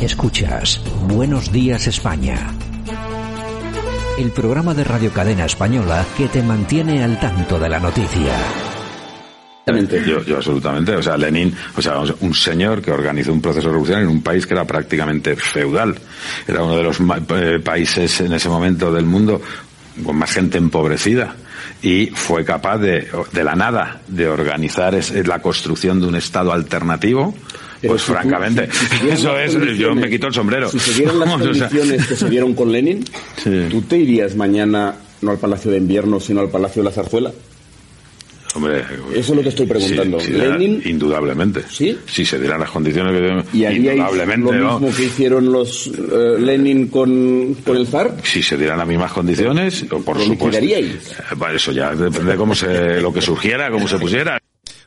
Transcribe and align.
Escuchas 0.00 0.80
Buenos 1.08 1.50
Días 1.52 1.86
España. 1.86 2.36
El 4.18 4.30
programa 4.32 4.74
de 4.74 4.84
Radio 4.84 5.12
Cadena 5.12 5.46
Española 5.46 6.04
que 6.16 6.28
te 6.28 6.42
mantiene 6.42 7.02
al 7.02 7.18
tanto 7.18 7.58
de 7.58 7.68
la 7.68 7.78
noticia. 7.78 8.36
Yo, 9.66 10.22
yo 10.22 10.36
absolutamente. 10.36 10.94
O 10.96 11.02
sea, 11.02 11.16
Lenin, 11.16 11.54
o 11.76 11.80
sea, 11.80 12.00
un 12.20 12.34
señor 12.34 12.82
que 12.82 12.90
organizó 12.90 13.32
un 13.32 13.40
proceso 13.40 13.68
revolucionario 13.68 14.08
en 14.10 14.16
un 14.16 14.22
país 14.22 14.46
que 14.46 14.54
era 14.54 14.66
prácticamente 14.66 15.36
feudal. 15.36 15.96
Era 16.46 16.62
uno 16.62 16.76
de 16.76 16.82
los 16.82 16.98
eh, 17.00 17.60
países 17.60 18.20
en 18.20 18.32
ese 18.32 18.48
momento 18.48 18.92
del 18.92 19.06
mundo 19.06 19.40
con 20.04 20.16
más 20.16 20.32
gente 20.32 20.58
empobrecida 20.58 21.36
y 21.80 22.06
fue 22.06 22.44
capaz 22.44 22.78
de, 22.78 23.08
de 23.32 23.44
la 23.44 23.54
nada, 23.54 24.00
de 24.08 24.28
organizar 24.28 24.98
la 25.24 25.40
construcción 25.40 26.00
de 26.00 26.08
un 26.08 26.16
Estado 26.16 26.52
alternativo 26.52 27.34
pues 27.86 28.02
francamente, 28.02 28.68
eso 29.10 29.38
es, 29.38 29.54
yo 29.76 29.94
me 29.94 30.08
quito 30.08 30.26
el 30.26 30.34
sombrero. 30.34 30.68
Si 30.70 30.78
se 30.78 30.94
dieran 30.94 31.18
las 31.18 31.28
condiciones 31.38 32.06
que 32.06 32.16
se 32.16 32.28
dieron 32.28 32.54
con 32.54 32.70
Lenin, 32.72 33.04
¿tú 33.70 33.82
te 33.82 33.98
irías 33.98 34.36
mañana 34.36 34.96
no 35.20 35.30
al 35.30 35.38
Palacio 35.38 35.70
de 35.70 35.78
Invierno, 35.78 36.20
sino 36.20 36.40
al 36.40 36.50
Palacio 36.50 36.82
de 36.82 36.88
la 36.88 36.94
Zarzuela? 36.94 37.32
Hombre, 38.54 38.84
eso 39.12 39.32
es 39.32 39.36
lo 39.36 39.42
que 39.42 39.48
estoy 39.48 39.66
preguntando. 39.66 40.18
Lenin, 40.18 40.80
indudablemente. 40.84 41.64
Sí. 41.68 41.98
Si 42.06 42.24
se 42.24 42.38
dieran 42.38 42.60
las 42.60 42.70
condiciones 42.70 43.44
que 43.52 43.58
¿Y 43.58 43.66
indudablemente. 43.66 44.52
Lo 44.52 44.78
mismo 44.78 44.96
que 44.96 45.04
hicieron 45.04 45.50
los 45.50 45.88
eh, 45.88 46.36
Lenin 46.38 46.86
con, 46.86 47.54
con, 47.64 47.76
el 47.76 47.86
zar. 47.88 48.16
Si 48.22 48.42
se 48.42 48.56
dieran 48.56 48.78
las 48.78 48.86
mismas 48.86 49.12
condiciones, 49.12 49.84
por 50.04 50.16
¿Lo 50.16 50.24
supuesto. 50.24 50.64
Eh, 50.64 51.00
eso 51.52 51.72
ya 51.72 51.96
depende 51.96 52.32
de 52.32 52.38
cómo 52.38 52.54
se, 52.54 53.00
lo 53.00 53.12
que 53.12 53.20
surgiera, 53.20 53.72
cómo 53.72 53.88
se 53.88 53.98
pusiera. 53.98 54.38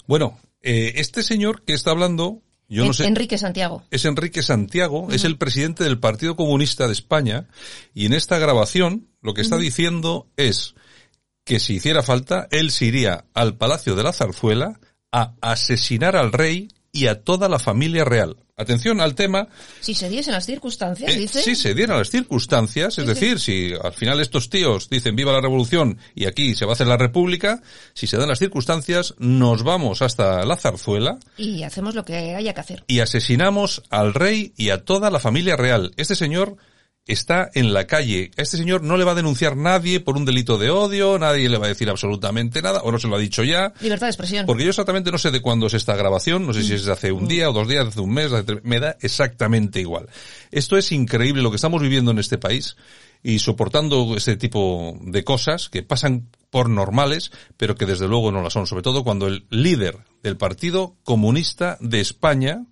Bueno, 0.06 0.40
eh, 0.62 0.94
este 0.96 1.22
señor 1.22 1.64
que 1.64 1.74
está 1.74 1.92
hablando 1.92 2.42
yo 2.68 2.86
no 2.86 2.94
sé. 2.94 3.06
Enrique 3.06 3.38
Santiago. 3.38 3.84
Es 3.92 4.06
Enrique 4.06 4.44
Santiago, 4.44 5.08
es 5.12 5.24
el 5.24 5.38
presidente 5.38 5.84
del 5.84 6.00
Partido 6.00 6.36
Comunista 6.36 6.88
de 6.88 6.94
España 6.94 7.48
y 7.94 8.06
en 8.06 8.14
esta 8.14 8.38
grabación 8.38 9.08
lo 9.22 9.34
que 9.34 9.42
está 9.42 9.58
diciendo 9.58 10.28
es 10.38 10.76
que 11.46 11.60
si 11.60 11.76
hiciera 11.76 12.04
falta, 12.04 12.48
él 12.52 12.72
se 12.72 12.86
iría 12.86 13.26
al 13.34 13.56
Palacio 13.56 13.96
de 13.96 14.04
la 14.04 14.12
Zarzuela 14.14 14.80
a 15.12 15.34
asesinar 15.42 16.16
al 16.16 16.34
rey 16.34 16.68
y 16.92 17.08
a 17.08 17.22
toda 17.22 17.50
la 17.50 17.60
familia 17.60 18.06
real. 18.06 18.38
Atención 18.60 19.02
al 19.02 19.14
tema. 19.14 19.48
Si 19.82 19.94
se 19.94 20.10
diesen 20.10 20.34
las 20.34 20.48
circunstancias, 20.48 21.14
eh, 21.14 21.20
dice. 21.20 21.44
Si 21.44 21.56
se 21.56 21.76
dieran 21.76 22.00
las 22.00 22.10
circunstancias, 22.10 22.98
es 22.98 23.06
decir, 23.06 23.40
si 23.40 23.72
al 23.80 23.94
final 23.94 24.20
estos 24.20 24.50
tíos 24.50 24.90
dicen 24.90 25.16
viva 25.16 25.32
la 25.32 25.42
revolución 25.42 26.00
y 26.16 26.26
aquí 26.26 26.56
se 26.56 26.66
va 26.66 26.72
a 26.72 26.74
hacer 26.74 26.88
la 26.88 26.98
república, 26.98 27.62
si 27.94 28.08
se 28.08 28.18
dan 28.18 28.30
las 28.30 28.40
circunstancias, 28.40 29.14
nos 29.20 29.62
vamos 29.62 30.02
hasta 30.02 30.44
la 30.44 30.58
zarzuela. 30.58 31.20
Y 31.38 31.62
hacemos 31.62 31.94
lo 31.94 32.04
que 32.04 32.34
haya 32.34 32.54
que 32.56 32.60
hacer. 32.60 32.84
Y 32.88 33.00
asesinamos 33.00 33.84
al 33.92 34.16
rey 34.16 34.54
y 34.58 34.72
a 34.72 34.84
toda 34.84 35.12
la 35.12 35.20
familia 35.20 35.56
real. 35.56 35.94
Este 35.96 36.16
señor 36.16 36.58
está 37.08 37.50
en 37.54 37.74
la 37.74 37.88
calle. 37.88 38.32
A 38.38 38.42
este 38.42 38.58
señor 38.58 38.84
no 38.84 38.98
le 38.98 39.04
va 39.04 39.14
a 39.14 39.16
denunciar 39.16 39.56
nadie 39.56 40.00
por 40.00 40.18
un 40.18 40.26
delito 40.26 40.58
de 40.58 40.70
odio, 40.70 41.18
nadie 41.18 41.50
le 41.50 41.58
va 41.58 41.66
a 41.66 41.70
decir 41.70 41.90
absolutamente 41.90 42.62
nada, 42.62 42.82
o 42.82 42.92
no 42.92 43.00
se 43.00 43.08
lo 43.08 43.16
ha 43.16 43.20
dicho 43.20 43.44
ya. 43.44 43.74
Libertad 43.80 44.08
de 44.08 44.12
expresión. 44.12 44.46
Porque 44.46 44.64
yo 44.64 44.70
exactamente 44.70 45.12
no 45.12 45.18
sé 45.18 45.32
de 45.32 45.42
cuándo 45.42 45.68
es 45.68 45.74
esta 45.74 45.96
grabación, 45.96 46.46
no 46.46 46.54
sé 46.54 46.64
si 46.64 46.74
mm. 46.74 46.76
es 46.76 46.88
hace 46.88 47.12
un 47.12 47.24
mm. 47.24 47.28
día 47.28 47.50
o 47.50 47.54
dos 47.54 47.68
días, 47.68 47.88
hace 47.88 48.02
un 48.02 48.14
mes, 48.14 48.32
me 48.64 48.80
da 48.80 48.98
exactamente 49.02 49.80
igual. 49.80 50.10
Esto 50.52 50.78
es 50.78 50.92
increíble 50.92 51.42
lo 51.42 51.50
que 51.50 51.56
estamos 51.56 51.82
viviendo 51.82 52.12
en 52.12 52.20
este 52.20 52.38
país 52.38 52.76
y 53.24 53.40
soportando 53.40 54.16
este 54.16 54.38
tipo 54.38 54.98
de 55.02 55.24
cosas 55.24 55.70
que 55.70 55.84
pasan 55.84 56.30
por 56.50 56.70
normales, 56.70 57.32
pero 57.58 57.76
que 57.76 57.86
desde 57.86 58.08
luego 58.08 58.32
no 58.32 58.42
lo 58.42 58.50
son, 58.50 58.68
sobre 58.68 58.84
todo 58.84 59.04
cuando 59.04 59.28
el 59.28 59.46
líder 59.50 59.98
del 60.24 60.38
Partido 60.38 60.96
Comunista 61.04 61.78
de 61.82 62.00
España 62.00 62.66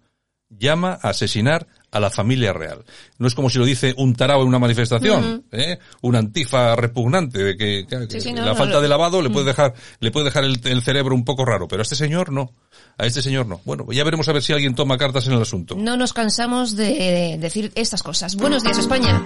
llama 0.50 1.00
a 1.02 1.10
asesinar 1.10 1.68
a 1.96 2.00
la 2.02 2.10
familia 2.10 2.52
real. 2.52 2.84
No 3.20 3.28
es 3.28 3.34
como 3.36 3.50
si 3.50 3.58
lo 3.58 3.64
dice 3.64 3.94
un 3.98 4.14
tarao 4.16 4.42
en 4.42 4.50
una 4.50 4.60
manifestación, 4.60 5.46
¿eh? 5.54 5.80
un 6.02 6.18
antifa 6.18 6.76
repugnante 6.76 7.42
de 7.42 7.56
que, 7.56 7.88
la 8.34 8.54
falta 8.54 8.82
de 8.82 8.90
lavado 8.90 9.22
le 9.22 9.30
puede 9.30 9.46
dejar, 9.46 9.74
le 10.02 10.12
puede 10.12 10.26
dejar 10.26 10.44
el, 10.44 10.60
el, 10.66 10.82
cerebro 10.82 11.16
un 11.16 11.24
poco 11.24 11.46
raro, 11.46 11.70
pero 11.70 11.80
a 11.80 11.84
este 11.84 11.96
señor 11.96 12.34
no. 12.34 12.52
A 12.98 13.06
este 13.06 13.22
señor 13.22 13.46
no. 13.46 13.62
Bueno, 13.64 13.86
ya 13.92 14.04
veremos 14.04 14.28
a 14.28 14.34
ver 14.34 14.44
si 14.44 14.52
alguien 14.52 14.76
toma 14.76 14.98
cartas 14.98 15.26
en 15.28 15.34
el 15.34 15.42
asunto. 15.42 15.76
No 15.78 15.96
nos 15.96 16.12
cansamos 16.12 16.76
de 16.76 17.38
decir 17.40 17.72
estas 17.76 18.04
cosas. 18.04 18.36
Buenos 18.36 18.64
días, 18.64 18.78
España. 18.78 19.26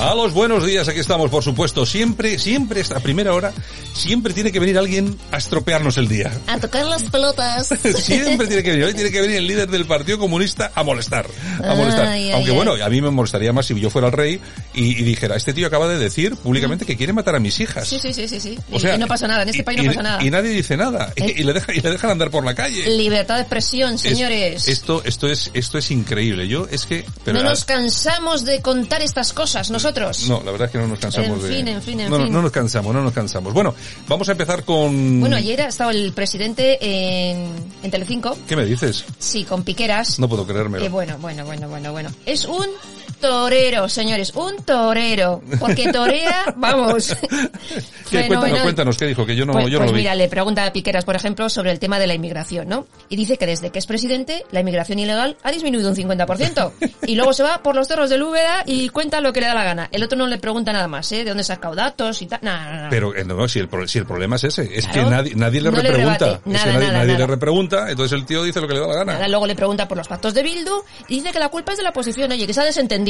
A 0.00 0.14
los 0.14 0.32
buenos 0.32 0.64
días, 0.64 0.88
aquí 0.88 0.98
estamos, 0.98 1.30
por 1.30 1.44
supuesto. 1.44 1.84
Siempre, 1.84 2.38
siempre, 2.38 2.80
esta 2.80 3.00
primera 3.00 3.34
hora, 3.34 3.52
siempre 3.92 4.32
tiene 4.32 4.50
que 4.50 4.58
venir 4.58 4.78
alguien 4.78 5.14
a 5.30 5.36
estropearnos 5.36 5.98
el 5.98 6.08
día. 6.08 6.32
A 6.46 6.58
tocar 6.58 6.86
las 6.86 7.02
pelotas. 7.02 7.66
siempre 7.96 8.46
tiene 8.46 8.62
que 8.62 8.70
venir, 8.70 8.86
hoy 8.86 8.94
tiene 8.94 9.10
que 9.10 9.20
venir 9.20 9.36
el 9.36 9.46
líder 9.46 9.68
del 9.68 9.84
Partido 9.84 10.18
Comunista 10.18 10.72
a 10.74 10.82
molestar. 10.84 11.26
A 11.62 11.74
molestar. 11.74 12.16
Aunque 12.32 12.50
bueno, 12.50 12.82
a 12.82 12.88
mí 12.88 13.02
me 13.02 13.10
molestaría 13.10 13.52
más 13.52 13.66
si 13.66 13.78
yo 13.78 13.90
fuera 13.90 14.06
el 14.06 14.14
rey 14.14 14.40
y, 14.72 14.94
dijera, 15.02 15.36
este 15.36 15.52
tío 15.52 15.66
acaba 15.66 15.86
de 15.86 15.98
decir 15.98 16.34
públicamente 16.36 16.86
que 16.86 16.96
quiere 16.96 17.12
matar 17.12 17.36
a 17.36 17.38
mis 17.38 17.60
hijas. 17.60 17.86
Sí, 17.86 17.98
sí, 17.98 18.14
sí, 18.14 18.26
sí. 18.26 18.40
sí. 18.40 18.58
O 18.72 18.80
sea, 18.80 18.94
y 18.94 18.98
no 18.98 19.06
pasa 19.06 19.28
nada, 19.28 19.42
en 19.42 19.50
este 19.50 19.64
país 19.64 19.82
no 19.82 19.90
pasa 19.90 20.02
nada. 20.02 20.24
Y 20.24 20.30
nadie 20.30 20.52
dice 20.52 20.78
nada. 20.78 21.12
Y, 21.14 21.42
le 21.42 21.62
y 21.74 21.80
le 21.82 21.90
dejan 21.90 22.12
andar 22.12 22.30
por 22.30 22.42
la 22.42 22.54
calle. 22.54 22.88
Libertad 22.96 23.34
de 23.34 23.42
expresión, 23.42 23.98
señores. 23.98 24.66
esto, 24.66 25.02
esto 25.04 25.28
es, 25.28 25.50
esto 25.52 25.76
es 25.76 25.90
increíble. 25.90 26.48
Yo, 26.48 26.66
es 26.70 26.86
que, 26.86 27.04
no 27.26 27.42
nos 27.42 27.66
cansamos 27.66 28.46
de 28.46 28.62
contar 28.62 29.02
estas 29.02 29.34
cosas, 29.34 29.70
nosotros. 29.70 29.89
No, 30.28 30.42
la 30.44 30.52
verdad 30.52 30.66
es 30.66 30.72
que 30.72 30.78
no 30.78 30.86
nos 30.86 30.98
cansamos 30.98 31.44
en 31.44 31.50
fin, 31.50 31.68
En 31.68 31.82
fin, 31.82 32.00
en 32.00 32.10
no, 32.10 32.16
fin. 32.18 32.32
No, 32.32 32.42
nos 32.42 32.50
cansamos, 32.50 32.94
no 32.94 33.02
nos 33.02 33.12
cansamos. 33.12 33.52
Bueno, 33.52 33.74
vamos 34.08 34.28
a 34.28 34.32
empezar 34.32 34.64
con... 34.64 35.20
Bueno, 35.20 35.36
ayer 35.36 35.60
ha 35.62 35.68
estado 35.68 35.90
el 35.90 36.12
presidente 36.12 36.78
en, 36.80 37.52
en 37.82 37.90
Telecinco. 37.90 38.36
¿Qué 38.46 38.56
me 38.56 38.64
dices? 38.64 39.04
Sí, 39.18 39.44
con 39.44 39.62
Piqueras. 39.62 40.18
No 40.18 40.28
puedo 40.28 40.46
creérmelo. 40.46 40.84
Eh, 40.84 40.88
bueno, 40.88 41.18
bueno, 41.18 41.44
bueno, 41.44 41.68
bueno, 41.68 41.92
bueno. 41.92 42.10
Es 42.26 42.44
un 42.44 42.66
torero, 43.20 43.88
señores, 43.88 44.32
un 44.34 44.56
torero, 44.64 45.42
porque 45.58 45.92
torea, 45.92 46.46
vamos. 46.56 47.16
cuéntanos, 48.10 48.60
cuéntanos, 48.60 48.96
¿qué 48.96 49.06
dijo? 49.06 49.26
Que 49.26 49.36
yo 49.36 49.44
no, 49.46 49.52
pues, 49.52 49.66
yo 49.66 49.78
no 49.78 49.84
pues 49.84 49.92
lo 49.92 49.96
mira, 49.96 50.14
le 50.14 50.28
pregunta 50.28 50.64
a 50.64 50.72
Piqueras, 50.72 51.04
por 51.04 51.16
ejemplo, 51.16 51.48
sobre 51.48 51.70
el 51.70 51.78
tema 51.78 51.98
de 51.98 52.06
la 52.06 52.14
inmigración, 52.14 52.68
¿no? 52.68 52.86
Y 53.08 53.16
dice 53.16 53.36
que 53.36 53.46
desde 53.46 53.70
que 53.70 53.78
es 53.78 53.86
presidente, 53.86 54.44
la 54.50 54.60
inmigración 54.60 54.98
ilegal 54.98 55.36
ha 55.42 55.52
disminuido 55.52 55.90
un 55.90 55.96
50%. 55.96 56.72
y 57.06 57.14
luego 57.14 57.32
se 57.32 57.42
va 57.42 57.62
por 57.62 57.74
los 57.74 57.86
cerros 57.86 58.10
de 58.10 58.20
Úbeda 58.22 58.62
y 58.66 58.88
cuenta 58.88 59.20
lo 59.20 59.32
que 59.32 59.40
le 59.40 59.46
da 59.46 59.54
la 59.54 59.64
gana. 59.64 59.88
El 59.92 60.02
otro 60.02 60.18
no 60.18 60.26
le 60.26 60.38
pregunta 60.38 60.72
nada 60.72 60.88
más, 60.88 61.10
¿eh? 61.12 61.18
De 61.18 61.30
dónde 61.30 61.44
sacado 61.44 61.74
datos 61.74 62.22
y 62.22 62.26
tal. 62.26 62.40
Nada, 62.42 62.88
Pero 62.90 63.14
eh, 63.14 63.24
no, 63.24 63.48
si, 63.48 63.58
el, 63.58 63.68
si 63.88 63.98
el 63.98 64.06
problema 64.06 64.36
es 64.36 64.44
ese, 64.44 64.70
es 64.72 64.86
que 64.86 65.02
nadie, 65.02 65.34
nadie 65.34 65.60
le 65.60 65.70
repregunta. 65.70 66.40
nadie, 66.44 67.16
le 67.18 67.26
repregunta, 67.26 67.90
entonces 67.90 68.18
el 68.18 68.24
tío 68.24 68.42
dice 68.42 68.60
lo 68.60 68.68
que 68.68 68.74
le 68.74 68.80
da 68.80 68.86
la 68.86 69.04
gana. 69.04 69.28
luego 69.28 69.46
le 69.46 69.54
pregunta 69.54 69.88
por 69.88 69.96
los 69.96 70.08
pactos 70.08 70.34
de 70.34 70.42
Bildu 70.42 70.82
y 71.08 71.16
dice 71.16 71.32
que 71.32 71.38
la 71.38 71.48
culpa 71.48 71.72
es 71.72 71.78
de 71.78 71.84
la 71.84 71.90
oposición, 71.90 72.30
oye, 72.32 72.46
que 72.46 72.54
se 72.54 72.60
ha 72.60 72.64
desentendido. 72.64 73.09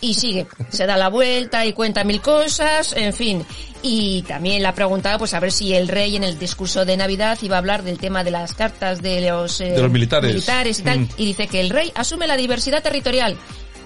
Y 0.00 0.14
sigue, 0.14 0.46
se 0.70 0.86
da 0.86 0.96
la 0.96 1.08
vuelta 1.08 1.66
y 1.66 1.72
cuenta 1.72 2.04
mil 2.04 2.20
cosas, 2.20 2.94
en 2.96 3.12
fin. 3.12 3.44
Y 3.82 4.22
también 4.22 4.62
le 4.62 4.68
ha 4.68 4.74
preguntado 4.74 5.18
pues 5.18 5.32
a 5.34 5.40
ver 5.40 5.52
si 5.52 5.74
el 5.74 5.88
rey 5.88 6.16
en 6.16 6.24
el 6.24 6.38
discurso 6.38 6.84
de 6.84 6.96
Navidad 6.96 7.38
iba 7.42 7.56
a 7.56 7.58
hablar 7.58 7.82
del 7.82 7.98
tema 7.98 8.24
de 8.24 8.30
las 8.30 8.54
cartas 8.54 9.00
de 9.00 9.22
los, 9.30 9.60
eh, 9.60 9.70
de 9.70 9.82
los 9.82 9.90
militares. 9.90 10.32
militares 10.32 10.80
y 10.80 10.82
tal. 10.82 11.00
Mm. 11.00 11.08
Y 11.16 11.26
dice 11.26 11.48
que 11.48 11.60
el 11.60 11.70
rey 11.70 11.90
asume 11.94 12.26
la 12.26 12.36
diversidad 12.36 12.82
territorial 12.82 13.36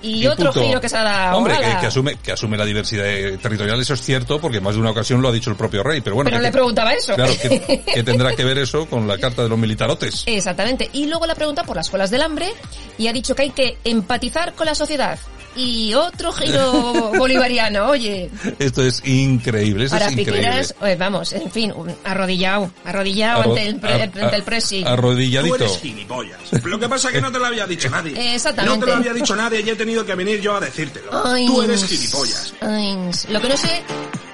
y, 0.04 0.26
otro 0.26 0.52
giro 0.52 0.80
que 0.80 0.88
se 0.88 0.96
ha 0.96 1.02
dado. 1.02 1.38
Hombre, 1.38 1.56
que, 1.80 1.86
asume, 1.86 2.16
que 2.22 2.32
asume 2.32 2.56
la 2.56 2.64
diversidad 2.64 3.04
territorial, 3.40 3.80
eso 3.80 3.94
es 3.94 4.02
cierto, 4.02 4.40
porque 4.40 4.60
más 4.60 4.74
de 4.74 4.80
una 4.80 4.90
ocasión 4.90 5.22
lo 5.22 5.28
ha 5.28 5.32
dicho 5.32 5.50
el 5.50 5.56
propio 5.56 5.82
rey. 5.82 6.00
Pero 6.00 6.16
bueno. 6.16 6.30
Pero 6.30 6.42
le 6.42 6.52
preguntaba 6.52 6.92
eso. 6.92 7.14
Claro, 7.14 7.32
que, 7.42 8.02
tendrá 8.02 8.34
que 8.36 8.44
ver 8.44 8.58
eso 8.58 8.86
con 8.86 9.08
la 9.08 9.18
carta 9.18 9.42
de 9.42 9.48
los 9.48 9.58
militarotes. 9.58 10.24
Exactamente. 10.26 10.90
Y 10.92 11.06
luego 11.06 11.26
le 11.26 11.34
pregunta 11.34 11.64
por 11.64 11.76
las 11.76 11.86
escuelas 11.86 12.10
del 12.10 12.22
hambre 12.22 12.52
y 12.98 13.08
ha 13.08 13.12
dicho 13.12 13.34
que 13.34 13.42
hay 13.42 13.50
que 13.50 13.78
empatizar 13.84 14.54
con 14.54 14.66
la 14.66 14.74
sociedad 14.74 15.18
y 15.56 15.94
otro 15.94 16.32
giro 16.32 17.12
bolivariano, 17.18 17.88
oye. 17.88 18.30
Esto 18.58 18.82
es 18.84 19.02
increíble, 19.06 19.84
eso 19.84 19.94
Para 19.94 20.06
es 20.06 20.12
increíble. 20.18 20.62
Eh, 20.82 20.96
vamos, 20.98 21.32
en 21.32 21.50
fin, 21.50 21.72
arrodillado, 22.04 22.70
arrodillado 22.84 23.42
Arro- 23.42 23.48
ante 23.50 23.66
el, 23.68 23.76
pre- 23.80 23.92
a- 23.92 24.04
ante 24.04 24.36
el 24.36 24.42
presi. 24.42 24.82
Tú 24.82 24.88
Arrodilladito. 24.88 25.54
eres 25.56 25.78
gilipollas. 25.80 26.64
Lo 26.64 26.78
que 26.78 26.88
pasa 26.88 27.08
es 27.08 27.14
que 27.14 27.20
no 27.20 27.30
te 27.32 27.38
lo 27.38 27.46
había 27.46 27.66
dicho 27.66 27.88
nadie. 27.90 28.34
Exactamente. 28.34 28.78
No 28.78 28.84
te 28.84 28.90
lo 28.90 28.96
había 28.96 29.12
dicho 29.12 29.36
nadie 29.36 29.60
y 29.64 29.70
he 29.70 29.76
tenido 29.76 30.04
que 30.04 30.14
venir 30.14 30.40
yo 30.40 30.56
a 30.56 30.60
decírtelo. 30.60 31.10
Ay, 31.24 31.46
Tú 31.46 31.62
eres 31.62 31.84
gilipollas. 31.84 32.54
ay, 32.60 32.96
lo 33.28 33.40
que 33.40 33.48
no 33.48 33.56
sé, 33.56 33.82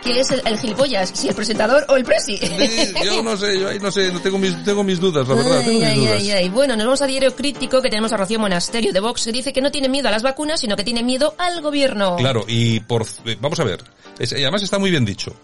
¿qué 0.03 0.21
es 0.21 0.31
el, 0.31 0.43
el 0.47 0.59
gilipollas? 0.59 1.11
Si 1.15 1.29
el 1.29 1.35
presentador 1.35 1.85
o 1.89 1.97
el 1.97 2.05
presi. 2.05 2.37
Sí, 2.39 2.95
yo 3.05 3.23
no 3.23 3.37
sé, 3.37 3.59
yo 3.61 3.69
ahí 3.69 3.79
no 3.79 3.91
sé, 3.91 4.11
no 4.13 4.21
tengo 4.21 4.39
mis, 4.39 4.63
tengo 4.65 4.83
mis 4.85 4.99
dudas, 5.01 5.27
la 5.29 5.35
verdad, 5.35 5.61
tengo 5.65 5.71
Ay, 5.71 5.77
mis 5.79 5.85
ay, 5.89 5.97
dudas. 5.99 6.13
ay, 6.21 6.31
ay. 6.31 6.49
Bueno, 6.49 6.77
nos 6.77 6.87
vamos 6.87 7.03
a 7.03 7.07
Diario 7.07 7.35
Crítico, 7.35 7.83
que 7.83 7.91
tenemos 7.91 8.13
a 8.13 8.17
Rocío 8.17 8.39
Monasterio 8.39 8.93
de 8.93 9.01
Vox, 9.01 9.25
que 9.25 9.33
dice 9.33 9.53
que 9.53 9.61
no 9.61 9.71
tiene 9.71 9.89
miedo 9.89 10.09
a 10.09 10.11
las 10.11 10.23
vacunas, 10.23 10.61
sino 10.61 10.77
que 10.77 10.85
tiene 10.85 11.03
miedo 11.03 11.10
al 11.39 11.61
gobierno. 11.63 12.17
Claro, 12.17 12.45
y 12.47 12.81
por, 12.81 13.07
eh, 13.25 13.37
vamos 13.41 13.59
a 13.61 13.65
ver, 13.65 13.81
es- 14.19 14.33
y 14.33 14.43
además 14.43 14.63
está 14.63 14.79
muy 14.79 14.91
bien 14.91 15.05
dicho. 15.05 15.35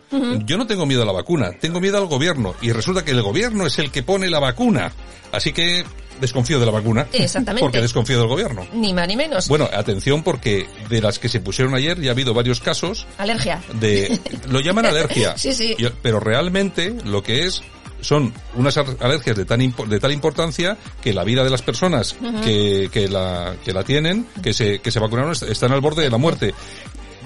Yo 0.45 0.57
no 0.57 0.67
tengo 0.67 0.87
miedo 0.87 1.03
a 1.03 1.07
la 1.07 1.13
vacuna, 1.13 1.51
tengo 1.61 1.81
miedo 1.81 1.99
al 1.99 2.07
gobierno, 2.07 2.55
y 2.63 2.73
resulta 2.73 3.05
que 3.05 3.11
el 3.13 3.23
gobierno 3.23 3.67
es 3.67 3.79
el 3.79 3.91
que 3.91 4.03
pone 4.03 4.29
la 4.31 4.39
vacuna. 4.41 4.93
Así 5.33 5.53
que 5.53 5.85
desconfío 6.21 6.59
de 6.59 6.65
la 6.67 6.73
vacuna. 6.73 7.07
Exactamente. 7.13 7.61
Porque 7.61 7.81
desconfío 7.83 8.19
del 8.19 8.29
gobierno. 8.29 8.67
Ni 8.73 8.95
más 8.95 9.07
ni 9.07 9.17
menos. 9.17 9.49
Bueno, 9.49 9.69
atención 9.73 10.23
porque 10.23 10.67
de 10.89 11.03
las 11.03 11.19
que 11.19 11.29
se 11.29 11.41
pusieron 11.41 11.75
ayer 11.75 12.01
ya 12.01 12.11
ha 12.11 12.13
habido 12.13 12.33
varios 12.33 12.61
casos 12.61 13.07
Alergia. 13.19 13.63
de 13.75 14.19
lo 14.49 14.61
llaman 14.61 14.87
alergia 14.87 15.37
Sí, 15.37 15.53
sí. 15.53 15.75
Y- 15.77 15.87
pero 16.01 16.21
realmente 16.21 16.95
lo 17.05 17.23
que 17.23 17.45
es 17.45 17.61
son 18.01 18.33
unas 18.55 18.77
alergias 18.77 19.37
de 19.37 19.45
tan 19.45 19.61
de 19.89 20.01
tal 20.01 20.13
importancia 20.13 20.77
que 21.03 21.13
la 21.13 21.25
vida 21.25 21.43
de 21.45 21.51
las 21.51 21.63
personas 21.63 22.17
que, 22.45 22.89
que 22.93 23.09
la 23.09 23.57
que 23.65 23.73
la 23.73 23.83
tienen 23.85 24.27
que 24.43 24.53
se 24.53 24.81
que 24.81 24.91
se 24.91 25.01
vacunaron 25.01 25.33
est- 25.33 25.45
están 25.45 25.73
al 25.73 25.81
borde 25.81 26.03
de 26.03 26.11
la 26.11 26.19
muerte. 26.19 26.55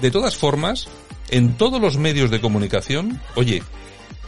De 0.01 0.11
todas 0.11 0.35
formas 0.37 0.87
en 1.29 1.55
todos 1.57 1.79
los 1.81 1.97
medios 1.97 2.31
de 2.31 2.41
comunicación 2.41 3.19
oye 3.35 3.61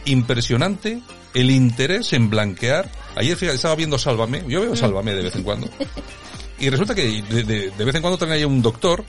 impresionante 0.04 1.00
el 1.34 1.50
interés 1.50 2.12
en 2.12 2.30
blanquear. 2.30 2.88
Ayer 3.16 3.36
fíjate, 3.36 3.56
estaba 3.56 3.74
viendo 3.74 3.98
Sálvame 3.98 4.44
yo 4.48 4.60
veo 4.60 4.76
Sálvame 4.76 5.14
de 5.14 5.22
vez 5.22 5.34
en 5.36 5.42
cuando. 5.42 5.68
Y 6.60 6.70
resulta 6.70 6.94
que 6.94 7.22
de, 7.22 7.42
de- 7.42 7.70
de 7.70 7.84
vez 7.84 7.94
en 7.94 8.02
cuando 8.02 8.16
traen 8.18 8.34
ahí 8.34 8.44
un 8.44 8.62
doctor 8.62 9.04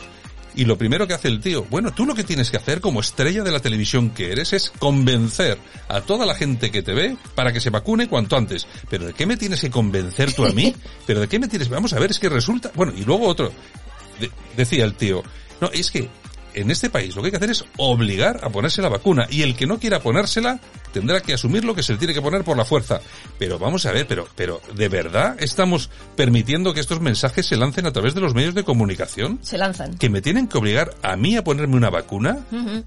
y 0.56 0.66
lo 0.66 0.78
primero 0.78 1.08
que 1.08 1.14
hace 1.14 1.28
el 1.28 1.40
tío, 1.42 1.66
bueno, 1.70 1.94
tú 1.94 2.06
lo 2.06 2.16
que 2.16 2.24
tienes 2.24 2.50
que 2.52 2.58
hacer 2.58 2.82
como 2.82 3.00
estrella 3.02 3.44
de 3.44 3.52
la 3.52 3.60
televisión 3.60 4.10
que 4.12 4.32
eres 4.32 4.54
es 4.54 4.72
convencer 4.80 5.58
a 5.88 6.02
toda 6.02 6.26
la 6.26 6.36
gente 6.36 6.72
que 6.72 6.82
te 6.82 6.94
ve 6.94 7.18
para 7.36 7.52
que 7.54 7.60
se 7.60 7.70
vacune 7.70 8.08
cuanto 8.08 8.38
antes. 8.38 8.68
Pero 8.90 9.08
¿de 9.08 9.14
qué 9.14 9.26
me 9.26 9.38
tienes 9.38 9.62
que 9.62 9.70
convencer 9.70 10.34
tú 10.34 10.46
a 10.46 10.52
mí? 10.52 10.76
¿Pero 11.08 11.20
de 11.22 11.28
qué 11.28 11.40
me 11.40 11.48
tienes? 11.48 11.70
Vamos 11.70 11.94
a 11.94 12.00
ver, 12.00 12.12
es 12.12 12.20
que 12.20 12.30
resulta... 12.30 12.72
Bueno, 12.76 12.94
y 12.96 13.04
luego 13.04 13.28
otro. 13.28 13.52
De- 14.20 14.32
decía 14.56 14.86
el 14.86 14.94
tío, 14.96 15.24
no, 15.62 15.70
es 15.72 15.92
que 15.92 16.10
en 16.56 16.72
este 16.72 16.90
país 16.90 17.16
lo 17.16 17.22
que 17.22 17.28
hay 17.28 17.32
que 17.32 17.38
hacer 17.38 17.52
es 17.52 17.66
obligar 17.78 18.40
a 18.44 18.50
ponerse 18.50 18.82
la 18.82 18.90
vacuna 18.90 19.28
y 19.30 19.44
el 19.44 19.56
que 19.56 19.68
no 19.68 19.80
quiera 19.80 20.00
ponérsela 20.00 20.60
tendrá 20.94 21.20
que 21.20 21.34
asumir 21.34 21.66
lo 21.66 21.76
que 21.76 21.84
se 21.84 21.92
le 21.92 22.00
tiene 22.00 22.14
que 22.14 22.22
poner 22.22 22.46
por 22.46 22.56
la 22.56 22.64
fuerza. 22.64 23.02
Pero 23.38 23.60
vamos 23.60 23.86
a 23.86 23.92
ver, 23.92 24.08
pero, 24.08 24.28
pero 24.36 24.62
¿de 24.74 24.88
verdad 24.88 25.36
estamos 25.40 25.90
permitiendo 26.16 26.74
que 26.74 26.80
estos 26.80 27.02
mensajes 27.02 27.46
se 27.46 27.58
lancen 27.58 27.86
a 27.86 27.92
través 27.92 28.16
de 28.16 28.22
los 28.22 28.34
medios 28.34 28.56
de 28.56 28.64
comunicación? 28.64 29.40
Se 29.42 29.58
lanzan. 29.58 29.98
que 29.98 30.10
me 30.10 30.22
tienen 30.22 30.48
que 30.48 30.58
obligar 30.58 30.96
a 31.04 31.18
mí 31.18 31.36
a 31.36 31.44
ponerme 31.44 31.76
una 31.76 31.90
vacuna? 31.90 32.46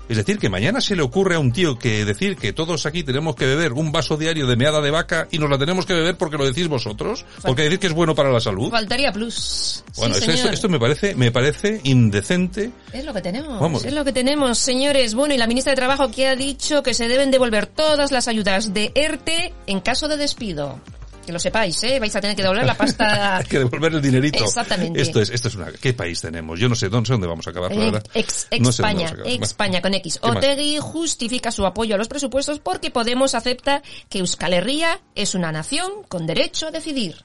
Es 0.09 0.17
decir, 0.17 0.39
que 0.39 0.49
mañana 0.49 0.81
se 0.81 0.97
le 0.97 1.03
ocurre 1.03 1.35
a 1.35 1.39
un 1.39 1.53
tío 1.53 1.79
que 1.79 2.07
decir 2.07 2.37
que 2.37 2.55
todos 2.55 2.87
aquí 2.87 3.03
tenemos 3.03 3.37
que 3.37 3.45
beber 3.45 3.75
un 3.75 3.93
vaso 3.93 4.17
diario 4.17 4.47
de 4.47 4.57
meada 4.57 4.81
de 4.81 4.91
vaca 4.91 5.29
y 5.31 5.39
nos 5.39 5.51
la 5.51 5.59
tenemos 5.59 5.85
que 5.85 5.93
beber 5.93 6.17
porque 6.17 6.39
lo 6.39 6.47
decís 6.47 6.67
vosotros, 6.67 7.27
porque 7.43 7.65
decir 7.65 7.79
que 7.79 7.89
es 7.89 7.93
bueno 7.93 8.15
para 8.15 8.31
la 8.31 8.41
salud. 8.41 8.71
Faltaría 8.71 9.13
plus. 9.13 9.85
Bueno, 9.97 10.15
sí, 10.15 10.31
esto, 10.31 10.49
esto 10.49 10.69
me 10.71 10.79
parece, 10.79 11.15
me 11.15 11.31
parece 11.31 11.81
indecente. 11.85 12.71
Es 12.93 13.05
lo 13.05 13.13
que 13.13 13.21
tenemos. 13.21 13.58
Vamos. 13.61 13.85
Es 13.85 13.93
lo 13.93 14.05
que 14.05 14.13
tenemos, 14.13 14.59
señores. 14.59 15.15
Bueno, 15.15 15.35
y 15.35 15.39
la 15.39 15.47
ministra 15.47 15.73
de 15.73 15.77
Trabajo 15.77 16.11
que 16.11 16.27
ha 16.27 16.37
dicho 16.37 16.83
que 16.83 16.95
se 16.95 17.09
deben 17.09 17.31
devolver 17.31 17.67
todas 17.67 18.11
las 18.13 18.29
ayudas 18.29 18.73
de 18.75 18.93
ERTE 18.95 19.53
en 19.67 19.81
caso 19.81 20.09
de 20.09 20.17
despido. 20.17 20.81
Que 21.27 21.33
lo 21.33 21.39
sepáis, 21.39 21.83
¿eh? 21.85 22.01
Vais 22.01 22.17
a 22.17 22.23
tener 22.23 22.35
que 22.35 22.41
devolver 22.41 22.65
la 22.65 22.75
pasta. 22.75 23.37
Hay 23.39 23.45
que 23.45 23.59
devolver 23.59 23.93
el 23.93 24.01
dinerito. 24.01 24.43
Exactamente. 24.43 25.03
Esto 25.03 25.21
es, 25.21 25.29
esto 25.29 25.49
es 25.49 25.57
una, 25.57 25.71
¿qué 25.73 25.93
país 25.93 26.23
tenemos? 26.23 26.59
Yo 26.59 26.71
no 26.71 26.75
sé, 26.75 26.89
no 26.89 27.05
sé 27.05 27.13
dónde 27.13 27.27
vamos 27.27 27.47
a 27.47 27.51
acabar, 27.51 27.71
la 27.71 27.83
Eh, 27.83 27.85
verdad. 27.91 28.05
Ex, 28.15 28.49
No 28.59 28.73
sé 28.73 28.81
dónde 28.83 28.95
España, 28.95 28.95
vamos 28.95 29.11
a 29.11 29.15
acabar. 29.15 29.27
ex 29.27 29.33
Bueno. 29.39 29.45
España 29.45 29.83
con 29.83 29.95
X. 29.95 30.19
Otegui 30.23 30.79
justifica 30.81 31.51
su 31.51 31.67
apoyo 31.67 31.97
a 31.97 31.99
los 31.99 32.09
presupuestos 32.09 32.61
porque 32.61 32.91
Podemos 32.91 33.35
acepta 33.35 33.83
que 34.09 34.21
Euskal 34.21 34.55
Herria 34.55 35.01
es 35.15 35.35
una 35.35 35.53
nación 35.53 35.91
con 36.09 36.27
derecho 36.27 36.69
a 36.69 36.71
decidir. 36.71 37.17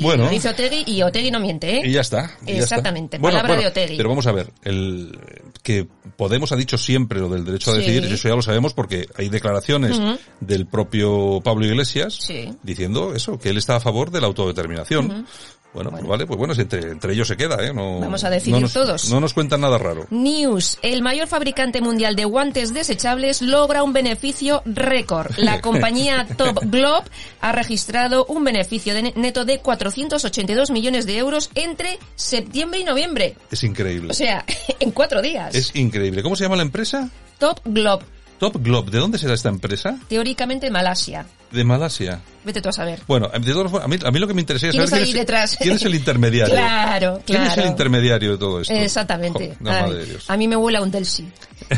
Y 0.00 0.02
Bueno. 0.02 0.24
lo 0.24 0.30
dice 0.30 0.48
Otegui 0.48 0.84
y 0.86 1.02
Otegui 1.02 1.30
no 1.30 1.38
miente, 1.40 1.76
¿eh? 1.78 1.82
Y 1.84 1.92
ya 1.92 2.00
está. 2.00 2.30
y 2.42 2.46
ya 2.46 2.52
está. 2.54 2.76
Exactamente, 2.76 3.20
palabra 3.20 3.56
de 3.56 3.66
Otegi. 3.66 3.96
Pero 3.96 4.08
vamos 4.08 4.26
a 4.26 4.32
ver, 4.32 4.50
el 4.64 5.18
que 5.62 5.86
Podemos 6.16 6.52
ha 6.52 6.56
dicho 6.56 6.76
siempre 6.76 7.18
lo 7.20 7.28
del 7.30 7.44
derecho 7.46 7.70
a 7.70 7.74
Sí. 7.74 7.80
decidir, 7.80 8.04
eso 8.12 8.28
ya 8.28 8.34
lo 8.34 8.42
sabemos 8.42 8.74
porque 8.74 9.06
hay 9.16 9.28
declaraciones 9.30 9.98
del 10.40 10.66
propio 10.66 11.40
Pablo 11.42 11.64
Iglesias 11.64 12.14
Sí. 12.20 12.50
diciendo 12.62 13.14
eso, 13.14 13.38
que 13.38 13.48
él 13.50 13.56
está 13.56 13.76
a 13.76 13.80
favor 13.80 14.10
de 14.10 14.20
la 14.20 14.26
autodeterminación. 14.26 15.26
Bueno, 15.72 15.90
pues 15.90 16.04
vale, 16.04 16.26
pues 16.26 16.36
bueno, 16.36 16.52
entre, 16.56 16.80
entre 16.90 17.12
ellos 17.12 17.28
se 17.28 17.36
queda, 17.36 17.64
¿eh? 17.64 17.72
No, 17.72 18.00
Vamos 18.00 18.24
a 18.24 18.30
decidir 18.30 18.54
no 18.54 18.60
nos- 18.62 18.72
todos. 18.72 19.08
No 19.10 19.20
nos 19.20 19.32
cuentan 19.34 19.60
nada 19.60 19.78
raro. 19.78 20.06
News, 20.10 20.78
el 20.82 21.00
mayor 21.00 21.28
fabricante 21.28 21.80
mundial 21.80 22.16
de 22.16 22.24
guantes 22.24 22.74
desechables 22.74 23.40
logra 23.40 23.82
un 23.84 23.92
beneficio 23.92 24.62
récord. 24.64 25.30
La 25.36 25.60
compañía 25.62 26.26
Top 26.36 26.58
Globe 26.64 27.04
ha 27.40 27.52
registrado 27.52 28.24
un 28.26 28.42
beneficio 28.42 28.94
de 28.94 29.02
ne- 29.02 29.12
neto 29.16 29.44
de 29.44 29.60
482 29.60 30.70
millones 30.70 31.06
de 31.06 31.18
euros 31.18 31.50
entre 31.54 31.98
septiembre 32.16 32.80
y 32.80 32.84
noviembre. 32.84 33.36
Es 33.50 33.62
increíble. 33.62 34.10
O 34.10 34.14
sea, 34.14 34.44
en 34.80 34.90
cuatro 34.90 35.22
días. 35.22 35.54
es 35.54 35.74
increíble. 35.76 36.22
¿Cómo 36.22 36.34
se 36.36 36.44
llama 36.44 36.56
la 36.56 36.62
empresa? 36.62 37.08
Top 37.38 37.60
Globe, 37.64 38.04
Top 38.40 38.56
Globe. 38.58 38.90
¿De 38.90 38.98
dónde 38.98 39.18
será 39.18 39.34
esta 39.34 39.50
empresa? 39.50 39.98
teóricamente 40.08 40.70
Malasia. 40.70 41.26
De 41.52 41.62
Malasia. 41.62 42.20
Vete 42.44 42.62
tú 42.62 42.70
a 42.70 42.72
saber. 42.72 43.00
Bueno, 43.06 43.28
de 43.28 43.52
todas 43.52 43.70
formas, 43.70 43.84
a 43.84 43.88
mí, 43.88 43.96
a 44.02 44.10
mí 44.10 44.18
lo 44.18 44.26
que 44.26 44.32
me 44.34 44.40
interesa 44.40 44.68
es 44.68 44.72
¿Quién 44.72 44.88
saber 44.88 45.02
está 45.02 45.12
ahí 45.14 45.20
detrás? 45.20 45.56
quién 45.60 45.74
es 45.74 45.82
el 45.82 45.94
intermediario. 45.94 46.54
Claro, 46.54 47.20
¿Quién 47.26 47.42
es 47.42 47.48
el 47.48 47.54
claro. 47.54 47.68
intermediario 47.70 48.32
de 48.32 48.38
todo 48.38 48.60
esto? 48.62 48.72
Exactamente. 48.72 49.48
Jo, 49.48 49.54
no, 49.60 49.70
Ay, 49.70 49.82
madre 49.82 49.98
de 49.98 50.06
Dios. 50.06 50.30
a 50.30 50.36
mí 50.38 50.48
me 50.48 50.56
huele 50.56 50.78
a 50.78 50.80
un 50.82 50.90
Delsi. 50.90 51.28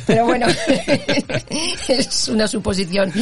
Pero 0.06 0.25
bueno, 0.26 0.47
es 1.88 2.29
una 2.29 2.47
suposición. 2.47 3.12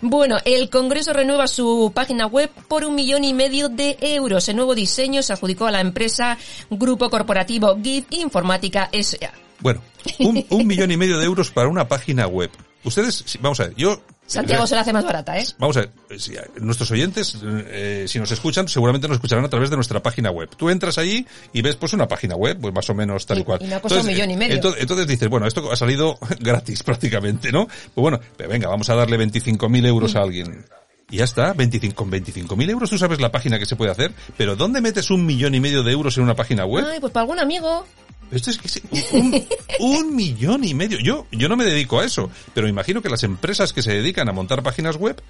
Bueno, 0.00 0.36
el 0.44 0.68
Congreso 0.70 1.12
renueva 1.12 1.46
su 1.46 1.92
página 1.94 2.26
web 2.26 2.50
por 2.66 2.84
un 2.84 2.94
millón 2.96 3.22
y 3.24 3.32
medio 3.32 3.68
de 3.68 3.96
euros. 4.00 4.48
El 4.48 4.56
nuevo 4.56 4.74
diseño 4.74 5.22
se 5.22 5.32
adjudicó 5.32 5.66
a 5.66 5.70
la 5.70 5.80
empresa 5.80 6.36
Grupo 6.70 7.08
Corporativo 7.10 7.78
GIF 7.82 8.06
Informática 8.10 8.88
S.A. 8.92 9.32
Bueno, 9.60 9.82
un, 10.18 10.44
un 10.50 10.66
millón 10.66 10.90
y 10.90 10.96
medio 10.96 11.18
de 11.18 11.24
euros 11.24 11.50
para 11.50 11.68
una 11.68 11.86
página 11.86 12.26
web. 12.26 12.50
Ustedes, 12.84 13.24
vamos 13.40 13.58
a 13.60 13.64
ver, 13.64 13.74
yo... 13.76 14.00
Santiago 14.26 14.66
se 14.66 14.74
la 14.74 14.82
hace 14.82 14.92
más 14.92 15.04
barata, 15.04 15.38
¿eh? 15.38 15.44
Vamos 15.58 15.76
a 15.78 15.80
ver, 15.80 15.90
eh, 16.10 16.18
si, 16.18 16.34
eh, 16.34 16.40
nuestros 16.60 16.90
oyentes, 16.90 17.36
eh, 17.42 18.04
si 18.06 18.18
nos 18.18 18.30
escuchan, 18.30 18.68
seguramente 18.68 19.08
nos 19.08 19.16
escucharán 19.16 19.44
a 19.44 19.48
través 19.48 19.70
de 19.70 19.76
nuestra 19.76 20.02
página 20.02 20.30
web. 20.30 20.50
Tú 20.54 20.68
entras 20.68 20.98
ahí 20.98 21.26
y 21.52 21.62
ves 21.62 21.76
pues 21.76 21.94
una 21.94 22.06
página 22.06 22.36
web, 22.36 22.58
pues 22.60 22.74
más 22.74 22.88
o 22.90 22.94
menos 22.94 23.24
tal 23.24 23.38
y, 23.38 23.40
Y- 23.40 23.44
cual. 23.44 23.62
y 23.62 23.66
me 23.66 23.74
ha 23.74 23.80
costado 23.80 24.02
un 24.02 24.06
millón 24.08 24.30
y 24.30 24.36
medio. 24.36 24.54
Entonces, 24.54 24.82
entonces 24.82 25.06
dices, 25.06 25.28
bueno, 25.30 25.46
esto 25.46 25.72
ha 25.72 25.76
salido 25.76 26.18
gratis 26.40 26.82
prácticamente, 26.82 27.50
¿no? 27.50 27.66
Pues 27.66 27.94
bueno, 27.96 28.20
pero 28.36 28.50
venga, 28.50 28.68
vamos 28.68 28.88
a 28.90 28.94
darle 28.94 29.16
25.000 29.18 29.86
euros 29.86 30.14
a 30.14 30.20
alguien. 30.20 30.64
Y 31.10 31.16
ya 31.16 31.24
está, 31.24 31.54
25, 31.54 31.94
con 31.94 32.10
25.000 32.10 32.68
euros 32.70 32.90
tú 32.90 32.98
sabes 32.98 33.18
la 33.18 33.32
página 33.32 33.58
que 33.58 33.64
se 33.64 33.76
puede 33.76 33.90
hacer, 33.90 34.12
pero 34.36 34.56
¿dónde 34.56 34.82
metes 34.82 35.10
un 35.10 35.24
millón 35.24 35.54
y 35.54 35.60
medio 35.60 35.82
de 35.82 35.90
euros 35.90 36.18
en 36.18 36.24
una 36.24 36.34
página 36.34 36.66
web? 36.66 36.84
Ay, 36.86 37.00
pues 37.00 37.10
para 37.14 37.22
algún 37.22 37.38
amigo. 37.40 37.86
Esto 38.30 38.50
es 38.50 38.58
que 38.58 38.82
un, 39.12 39.46
un 39.78 40.16
millón 40.16 40.64
y 40.64 40.74
medio. 40.74 40.98
Yo, 40.98 41.26
yo 41.32 41.48
no 41.48 41.56
me 41.56 41.64
dedico 41.64 42.00
a 42.00 42.04
eso, 42.04 42.30
pero 42.54 42.68
imagino 42.68 43.00
que 43.00 43.08
las 43.08 43.22
empresas 43.22 43.72
que 43.72 43.82
se 43.82 43.92
dedican 43.92 44.28
a 44.28 44.32
montar 44.32 44.62
páginas 44.62 44.96
web 44.96 45.22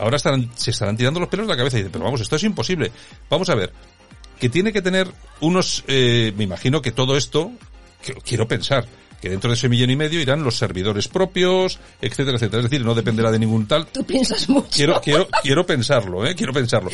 ahora 0.00 0.16
estarán, 0.16 0.50
se 0.56 0.70
estarán 0.70 0.96
tirando 0.96 1.20
los 1.20 1.28
pelos 1.28 1.46
de 1.46 1.52
la 1.52 1.56
cabeza 1.56 1.76
y 1.76 1.80
dicen, 1.80 1.92
pero 1.92 2.04
vamos, 2.04 2.20
esto 2.20 2.36
es 2.36 2.44
imposible. 2.44 2.90
Vamos 3.28 3.48
a 3.50 3.54
ver, 3.54 3.72
que 4.38 4.48
tiene 4.48 4.72
que 4.72 4.82
tener 4.82 5.08
unos, 5.40 5.84
eh, 5.86 6.32
me 6.36 6.44
imagino 6.44 6.80
que 6.82 6.92
todo 6.92 7.16
esto, 7.16 7.52
que, 8.02 8.14
quiero 8.14 8.48
pensar, 8.48 8.86
que 9.20 9.28
dentro 9.28 9.50
de 9.50 9.54
ese 9.54 9.68
millón 9.68 9.90
y 9.90 9.96
medio 9.96 10.20
irán 10.20 10.42
los 10.42 10.56
servidores 10.56 11.08
propios, 11.08 11.78
etcétera, 12.00 12.36
etcétera. 12.36 12.62
Es 12.62 12.70
decir, 12.70 12.84
no 12.84 12.94
dependerá 12.94 13.30
de 13.30 13.38
ningún 13.38 13.68
tal. 13.68 13.86
Tú 13.88 14.02
piensas 14.04 14.48
mucho. 14.48 14.70
Quiero, 14.72 15.00
quiero, 15.02 15.28
quiero 15.42 15.66
pensarlo, 15.66 16.26
eh, 16.26 16.34
quiero 16.34 16.54
pensarlo. 16.54 16.90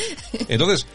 Entonces, 0.49 0.87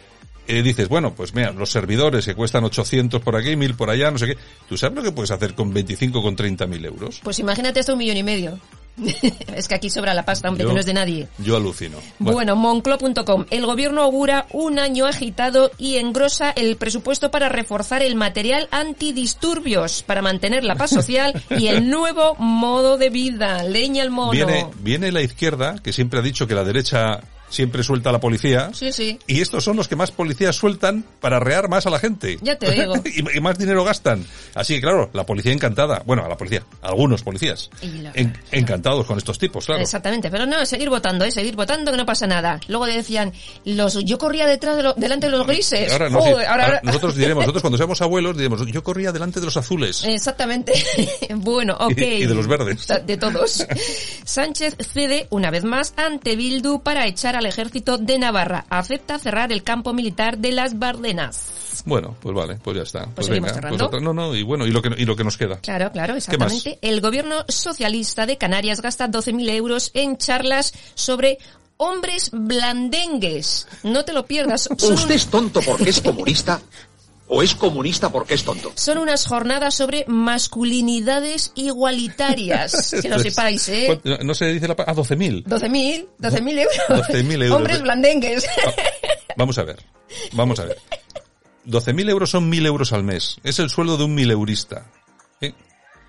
eh, 0.58 0.62
dices, 0.63 0.88
bueno, 0.89 1.13
pues 1.13 1.34
mira, 1.34 1.51
los 1.51 1.72
servidores 1.72 2.25
que 2.25 2.36
cuestan 2.36 2.63
800 2.63 3.22
por 3.22 3.36
aquí, 3.36 3.55
1000 3.55 3.75
por 3.75 3.89
allá, 3.89 4.12
no 4.12 4.17
sé 4.17 4.27
qué. 4.27 4.38
¿Tú 4.67 4.77
sabes 4.77 4.96
lo 4.96 5.03
que 5.03 5.12
puedes 5.12 5.31
hacer 5.31 5.53
con 5.55 5.74
25, 5.74 6.22
con 6.22 6.36
30 6.36 6.67
mil 6.67 6.86
euros? 6.86 7.20
Pues 7.24 7.39
imagínate 7.39 7.79
hasta 7.79 7.93
un 7.93 8.00
millón 8.00 8.17
y 8.17 8.24
medio. 8.24 8.60
es 9.55 9.67
que 9.70 9.75
aquí 9.75 9.89
sobra 9.89 10.13
la 10.13 10.25
pasta, 10.25 10.50
hombre, 10.50 10.63
Yo- 10.63 10.70
que 10.70 10.74
no 10.74 10.79
es 10.81 10.86
de 10.86 10.93
nadie. 10.93 11.27
Yo 11.38 11.55
alucino. 11.55 11.98
Bueno, 12.20 12.55
monclo.com. 12.58 13.46
El 13.50 13.65
gobierno 13.65 14.01
augura 14.01 14.48
un 14.51 14.79
año 14.79 15.05
agitado 15.05 15.72
y 15.77 15.96
engrosa 15.96 16.51
el 16.51 16.75
presupuesto 16.75 17.31
para 17.31 17.48
reforzar 17.50 18.01
el 18.03 18.15
material 18.15 18.67
antidisturbios, 18.72 20.03
para 20.03 20.22
mantener 20.22 20.63
la 20.63 20.75
paz 20.75 20.91
social 20.91 21.41
y 21.58 21.67
el 21.67 21.89
nuevo 21.89 22.36
modo 22.36 22.98
de 22.98 23.10
vida. 23.10 23.63
Leña 23.63 24.03
al 24.03 24.12
mono. 24.12 24.31
Viene, 24.31 24.67
viene 24.79 25.12
la 25.12 25.22
izquierda, 25.22 25.75
que 25.81 25.93
siempre 25.93 26.20
ha 26.20 26.24
dicho 26.24 26.48
que 26.48 26.55
la 26.55 26.63
derecha 26.63 27.22
siempre 27.51 27.84
suelta 27.84 28.12
la 28.12 28.20
policía. 28.20 28.72
Sí, 28.74 28.91
sí. 28.91 29.20
Y 29.27 29.41
estos 29.41 29.63
son 29.63 29.77
los 29.77 29.88
que 29.88 29.96
más 29.96 30.10
policías 30.10 30.55
sueltan 30.55 31.05
para 31.20 31.39
rear 31.39 31.70
más 31.70 31.86
a 31.86 31.91
la 31.91 32.00
gente. 32.00 32.39
Ya 32.41 32.58
te 32.58 32.72
digo. 32.72 32.96
y, 33.05 33.38
y 33.38 33.39
más 33.39 33.60
dinero 33.60 33.84
gastan. 33.84 34.25
Así 34.55 34.74
que 34.75 34.81
claro, 34.81 35.12
la 35.13 35.25
policía 35.25 35.51
encantada. 35.53 36.01
Bueno, 36.05 36.25
a 36.25 36.27
la 36.29 36.38
policía, 36.38 36.63
algunos 36.81 37.22
policías. 37.22 37.70
Encantados 38.51 39.05
con 39.05 39.17
estos 39.17 39.38
tipos, 39.38 39.65
claro. 39.65 39.81
Exactamente, 39.81 40.29
pero 40.31 40.46
no, 40.46 40.65
seguir 40.65 40.89
votando, 40.89 41.25
¿eh? 41.25 41.31
seguir 41.31 41.55
votando 41.55 41.91
que 41.91 41.98
no 41.98 42.05
pasa 42.05 42.25
nada. 42.27 42.60
Luego 42.67 42.86
decían, 42.86 43.31
los, 43.65 44.03
yo 44.05 44.17
corría 44.17 44.48
detrás 44.48 44.77
de 44.77 44.84
lo- 44.84 44.93
delante 44.93 45.27
de 45.27 45.31
los 45.38 45.46
grises. 45.46 45.91
Ahora, 45.91 46.10
no, 46.10 46.20
Joder, 46.22 46.38
sí. 46.38 46.46
ahora- 46.50 46.65
Ahora 46.65 46.79
nosotros 46.84 47.15
diremos, 47.15 47.41
nosotros 47.43 47.62
cuando 47.62 47.77
seamos 47.77 48.01
abuelos 48.01 48.38
diremos, 48.38 48.65
yo 48.65 48.84
corría 48.84 49.12
delante 49.12 49.39
de 49.39 49.46
los 49.46 49.58
azules. 49.58 50.03
Exactamente. 50.05 50.74
bueno, 51.36 51.75
ok. 51.79 51.98
Y- 51.98 52.03
y 52.03 52.25
de 52.25 52.36
los 52.36 52.48
verdes. 52.48 52.88
De 53.05 53.17
todos. 53.17 53.65
Sánchez 54.24 54.75
cede 54.79 55.27
una 55.29 55.51
vez 55.51 55.63
más 55.63 55.93
ante 55.98 56.36
Bildu 56.36 56.81
para 56.84 57.05
echar 57.08 57.36
al 57.41 57.48
ejército 57.48 57.98
de 57.98 58.17
Navarra. 58.19 58.65
Acepta 58.69 59.19
cerrar 59.19 59.51
el 59.51 59.63
campo 59.63 59.93
militar 59.93 60.38
de 60.38 60.51
las 60.51 60.79
Bardenas. 60.79 61.81
Bueno, 61.86 62.15
pues 62.21 62.36
vale, 62.36 62.60
pues 62.63 62.77
ya 62.77 62.83
está. 62.83 63.07
Pues, 63.07 63.27
seguimos 63.27 63.48
venga, 63.50 63.53
cerrando. 63.55 63.77
pues 63.77 63.88
otra- 63.88 64.00
no, 64.00 64.13
no, 64.13 64.36
y 64.36 64.43
bueno, 64.43 64.65
y 64.67 64.71
lo 64.71 64.81
que, 64.81 64.89
y 64.98 65.05
lo 65.05 65.15
que 65.15 65.24
nos 65.24 65.38
queda. 65.38 65.60
Claro, 65.60 65.91
claro, 65.91 66.15
exactamente. 66.15 66.77
El 66.81 67.01
gobierno 67.01 67.43
socialista 67.48 68.25
de 68.25 68.38
Canarias 68.38 68.81
gasta 68.81 69.07
12.000 69.10 69.50
euros 69.50 69.91
en 69.93 70.17
charlas 70.17 70.74
sobre 70.93 71.39
hombres 71.77 72.29
blandengues. 72.31 73.67
No 73.83 74.05
te 74.05 74.13
lo 74.13 74.25
pierdas. 74.25 74.69
Son, 74.77 74.93
¿Usted 74.93 75.15
es 75.15 75.27
tonto 75.27 75.60
porque 75.65 75.89
es 75.89 76.01
comunista? 76.01 76.62
¿O 77.34 77.42
es 77.42 77.56
comunista 77.56 78.12
porque 78.12 78.34
es 78.34 78.44
tonto? 78.44 78.74
son 78.76 78.98
unas 78.98 79.26
jornadas 79.26 79.74
sobre 79.74 80.04
masculinidades 80.08 81.54
igualitarias. 81.56 82.94
Que 83.02 83.08
es- 83.08 83.22
sepáis, 83.22 83.70
¿eh? 83.70 83.84
¿cuánto- 83.88 84.24
No 84.24 84.34
se 84.34 84.48
dice 84.52 84.68
la... 84.68 84.76
Ah, 84.86 84.94
12.000. 84.94 85.46
12.000, 85.46 86.08
12.000 86.20 86.60
euros. 86.60 87.08
12.000 87.08 87.44
euros. 87.44 87.58
Hombres 87.58 87.82
blandengues. 87.82 88.46
Vamos 89.38 89.58
a 89.58 89.64
ver, 89.64 89.78
vamos 90.34 90.60
a 90.60 90.66
ver. 90.66 90.78
12.000 91.66 92.10
euros 92.10 92.30
son 92.30 92.52
1.000 92.52 92.66
euros 92.66 92.92
al 92.92 93.04
mes. 93.04 93.38
Es 93.44 93.60
el 93.60 93.70
sueldo 93.70 93.96
de 93.98 94.04
un 94.04 94.14
mileurista. 94.14 94.88
¿Eh? 95.40 95.54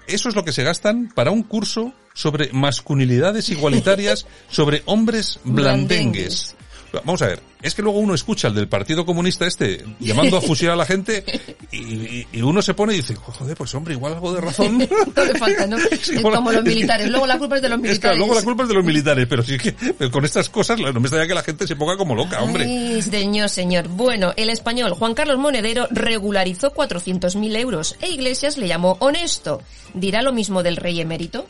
Eso 0.09 0.29
es 0.29 0.35
lo 0.35 0.45
que 0.45 0.52
se 0.52 0.64
gastan 0.64 1.12
para 1.14 1.31
un 1.31 1.45
curso 1.45 1.93
sobre 2.14 2.52
masculinidades 2.52 3.49
igualitarias 3.49 4.26
sobre 4.50 4.83
hombres 4.87 5.38
blandengues. 5.45 6.57
Vamos 6.92 7.22
a 7.22 7.26
ver, 7.28 7.40
es 7.62 7.75
que 7.75 7.80
luego 7.82 7.99
uno 7.99 8.14
escucha 8.14 8.49
al 8.49 8.54
del 8.54 8.68
Partido 8.68 9.06
Comunista 9.06 9.46
este 9.46 9.84
llamando 9.99 10.37
a 10.37 10.40
fusilar 10.42 10.75
a 10.75 10.76
la 10.76 10.84
gente 10.87 11.25
y, 11.70 11.76
y- 11.78 12.26
y 12.32 12.42
uno 12.42 12.61
se 12.61 12.75
pone 12.75 12.92
y 12.92 12.96
dice, 12.99 13.14
joder, 13.14 13.56
pues 13.56 13.75
hombre, 13.75 13.94
igual 13.94 14.12
algo 14.14 14.32
de 14.32 14.40
razón. 14.40 14.78
No 15.16 15.25
le 15.25 15.38
falta, 15.38 15.66
¿no? 15.66 15.76
Es 15.90 16.08
igual- 16.11 16.34
como 16.37 16.52
los 16.52 16.64
militares. 16.64 17.08
Luego 17.08 17.26
la 17.26 17.38
culpa 17.38 17.56
es 17.56 17.62
de 17.62 17.68
los 17.68 17.78
militares. 17.80 18.18
luego 18.18 18.34
la 18.34 18.42
culpa 18.42 18.62
es 18.64 18.68
de 18.68 18.75
los 18.75 18.84
militares, 18.84 19.26
pero 19.28 19.42
sí 19.42 19.56
que 19.58 19.72
pero 19.72 20.11
con 20.11 20.25
estas 20.25 20.49
cosas 20.49 20.78
no 20.78 20.92
me 20.92 21.00
extraña 21.00 21.26
que 21.26 21.34
la 21.34 21.42
gente 21.42 21.66
se 21.66 21.76
ponga 21.76 21.96
como 21.96 22.14
loca, 22.14 22.42
hombre. 22.42 22.64
Ay, 22.64 23.00
señor, 23.02 23.49
señor. 23.49 23.88
Bueno, 23.88 24.32
el 24.37 24.50
español 24.50 24.92
Juan 24.94 25.14
Carlos 25.14 25.38
Monedero 25.38 25.87
regularizó 25.90 26.72
400.000 26.75 27.56
euros 27.56 27.96
e 28.00 28.11
Iglesias 28.11 28.56
le 28.58 28.68
llamó 28.68 28.96
honesto. 29.00 29.62
¿Dirá 29.94 30.22
lo 30.22 30.32
mismo 30.32 30.62
del 30.62 30.76
rey 30.76 31.00
emérito? 31.00 31.46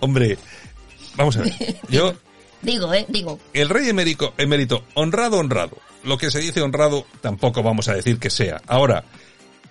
Hombre, 0.00 0.38
vamos 1.16 1.36
a 1.36 1.42
ver. 1.42 1.52
Yo, 1.88 2.14
Digo, 2.66 2.92
eh, 2.92 3.06
digo. 3.08 3.38
el 3.52 3.68
rey 3.68 3.88
emérico, 3.88 4.34
emérito, 4.36 4.82
honrado, 4.94 5.38
honrado. 5.38 5.78
Lo 6.02 6.18
que 6.18 6.32
se 6.32 6.40
dice 6.40 6.62
honrado, 6.62 7.06
tampoco 7.20 7.62
vamos 7.62 7.86
a 7.86 7.94
decir 7.94 8.18
que 8.18 8.28
sea. 8.28 8.60
Ahora, 8.66 9.04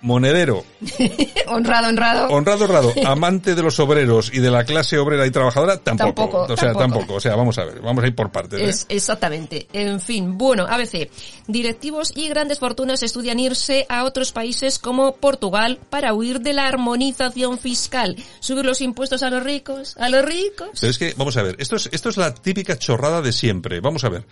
monedero, 0.06 0.64
honrado, 1.48 1.88
honrado. 1.88 2.28
honrado, 2.28 2.64
honrado, 2.64 2.92
amante 3.04 3.56
de 3.56 3.62
los 3.62 3.78
obreros 3.80 4.30
y 4.32 4.38
de 4.38 4.52
la 4.52 4.64
clase 4.64 4.98
obrera 4.98 5.26
y 5.26 5.32
trabajadora, 5.32 5.78
tampoco. 5.78 6.14
Tampoco, 6.14 6.42
o 6.52 6.56
sea, 6.56 6.72
tampoco. 6.72 6.78
tampoco. 6.78 7.14
O 7.14 7.20
sea, 7.20 7.34
vamos 7.34 7.58
a 7.58 7.64
ver, 7.64 7.80
vamos 7.80 8.04
a 8.04 8.06
ir 8.06 8.14
por 8.14 8.30
partes. 8.30 8.60
¿eh? 8.60 8.68
Es, 8.68 8.86
exactamente. 8.88 9.66
En 9.72 10.00
fin, 10.00 10.38
bueno, 10.38 10.64
ABC. 10.68 11.10
Directivos 11.48 12.12
y 12.14 12.28
grandes 12.28 12.60
fortunas 12.60 13.02
estudian 13.02 13.40
irse 13.40 13.84
a 13.88 14.04
otros 14.04 14.30
países 14.30 14.78
como 14.78 15.16
Portugal 15.16 15.80
para 15.90 16.14
huir 16.14 16.40
de 16.40 16.52
la 16.52 16.68
armonización 16.68 17.58
fiscal. 17.58 18.16
Subir 18.38 18.64
los 18.64 18.80
impuestos 18.80 19.24
a 19.24 19.30
los 19.30 19.42
ricos, 19.42 19.96
a 19.96 20.08
los 20.08 20.24
ricos. 20.24 20.68
Pero 20.80 20.90
es 20.90 20.98
que, 20.98 21.14
vamos 21.16 21.36
a 21.36 21.42
ver, 21.42 21.56
esto 21.58 21.74
es, 21.74 21.88
esto 21.90 22.10
es 22.10 22.16
la 22.16 22.32
típica 22.32 22.78
chorrada 22.78 23.20
de 23.22 23.32
siempre. 23.32 23.80
Vamos 23.80 24.04
a 24.04 24.08
ver. 24.08 24.24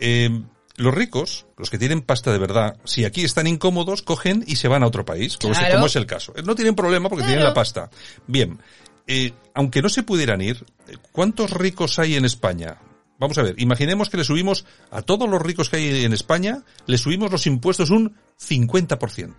Eh, 0.00 0.30
los 0.78 0.94
ricos, 0.94 1.46
los 1.58 1.70
que 1.70 1.78
tienen 1.78 2.02
pasta 2.02 2.32
de 2.32 2.38
verdad, 2.38 2.78
si 2.84 3.04
aquí 3.04 3.24
están 3.24 3.46
incómodos, 3.46 4.02
cogen 4.02 4.44
y 4.46 4.56
se 4.56 4.68
van 4.68 4.82
a 4.82 4.86
otro 4.86 5.04
país, 5.04 5.36
como, 5.36 5.52
es, 5.52 5.58
Claro. 5.58 5.74
como 5.74 5.86
es 5.86 5.96
el 5.96 6.06
caso. 6.06 6.32
No 6.44 6.54
tienen 6.54 6.74
problema 6.74 7.08
porque 7.08 7.24
tienen 7.24 7.44
la 7.44 7.52
pasta. 7.52 7.90
Bien, 8.26 8.58
eh, 9.06 9.32
aunque 9.54 9.82
no 9.82 9.88
se 9.88 10.04
pudieran 10.04 10.40
ir, 10.40 10.64
¿cuántos 11.12 11.50
ricos 11.50 11.98
hay 11.98 12.14
en 12.14 12.24
España? 12.24 12.78
Vamos 13.18 13.36
a 13.38 13.42
ver, 13.42 13.56
imaginemos 13.58 14.08
que 14.08 14.16
le 14.16 14.24
subimos 14.24 14.64
a 14.92 15.02
todos 15.02 15.28
los 15.28 15.42
ricos 15.42 15.68
que 15.68 15.76
hay 15.76 16.04
en 16.04 16.12
España, 16.12 16.62
le 16.86 16.96
subimos 16.96 17.32
los 17.32 17.46
impuestos 17.46 17.90
un 17.90 18.16
50%. 18.40 19.34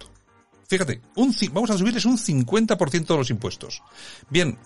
Fíjate, 0.68 1.02
un, 1.16 1.34
vamos 1.54 1.70
a 1.72 1.78
subirles 1.78 2.06
un 2.06 2.18
50% 2.18 3.08
de 3.08 3.18
los 3.18 3.30
impuestos. 3.30 3.82
Bien, 4.30 4.60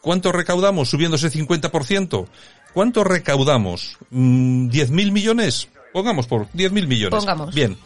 ¿Cuánto 0.00 0.32
recaudamos 0.32 0.88
subiendo 0.90 1.16
ese 1.16 1.30
50%? 1.30 2.28
¿Cuánto 2.72 3.04
recaudamos? 3.04 3.98
Mm, 4.10 4.68
¿10.000 4.68 5.12
millones? 5.12 5.68
Pongamos 5.98 6.28
por 6.28 6.46
10.000 6.52 6.86
millones. 6.86 7.10
Pongamos. 7.10 7.52
Bien. 7.52 7.76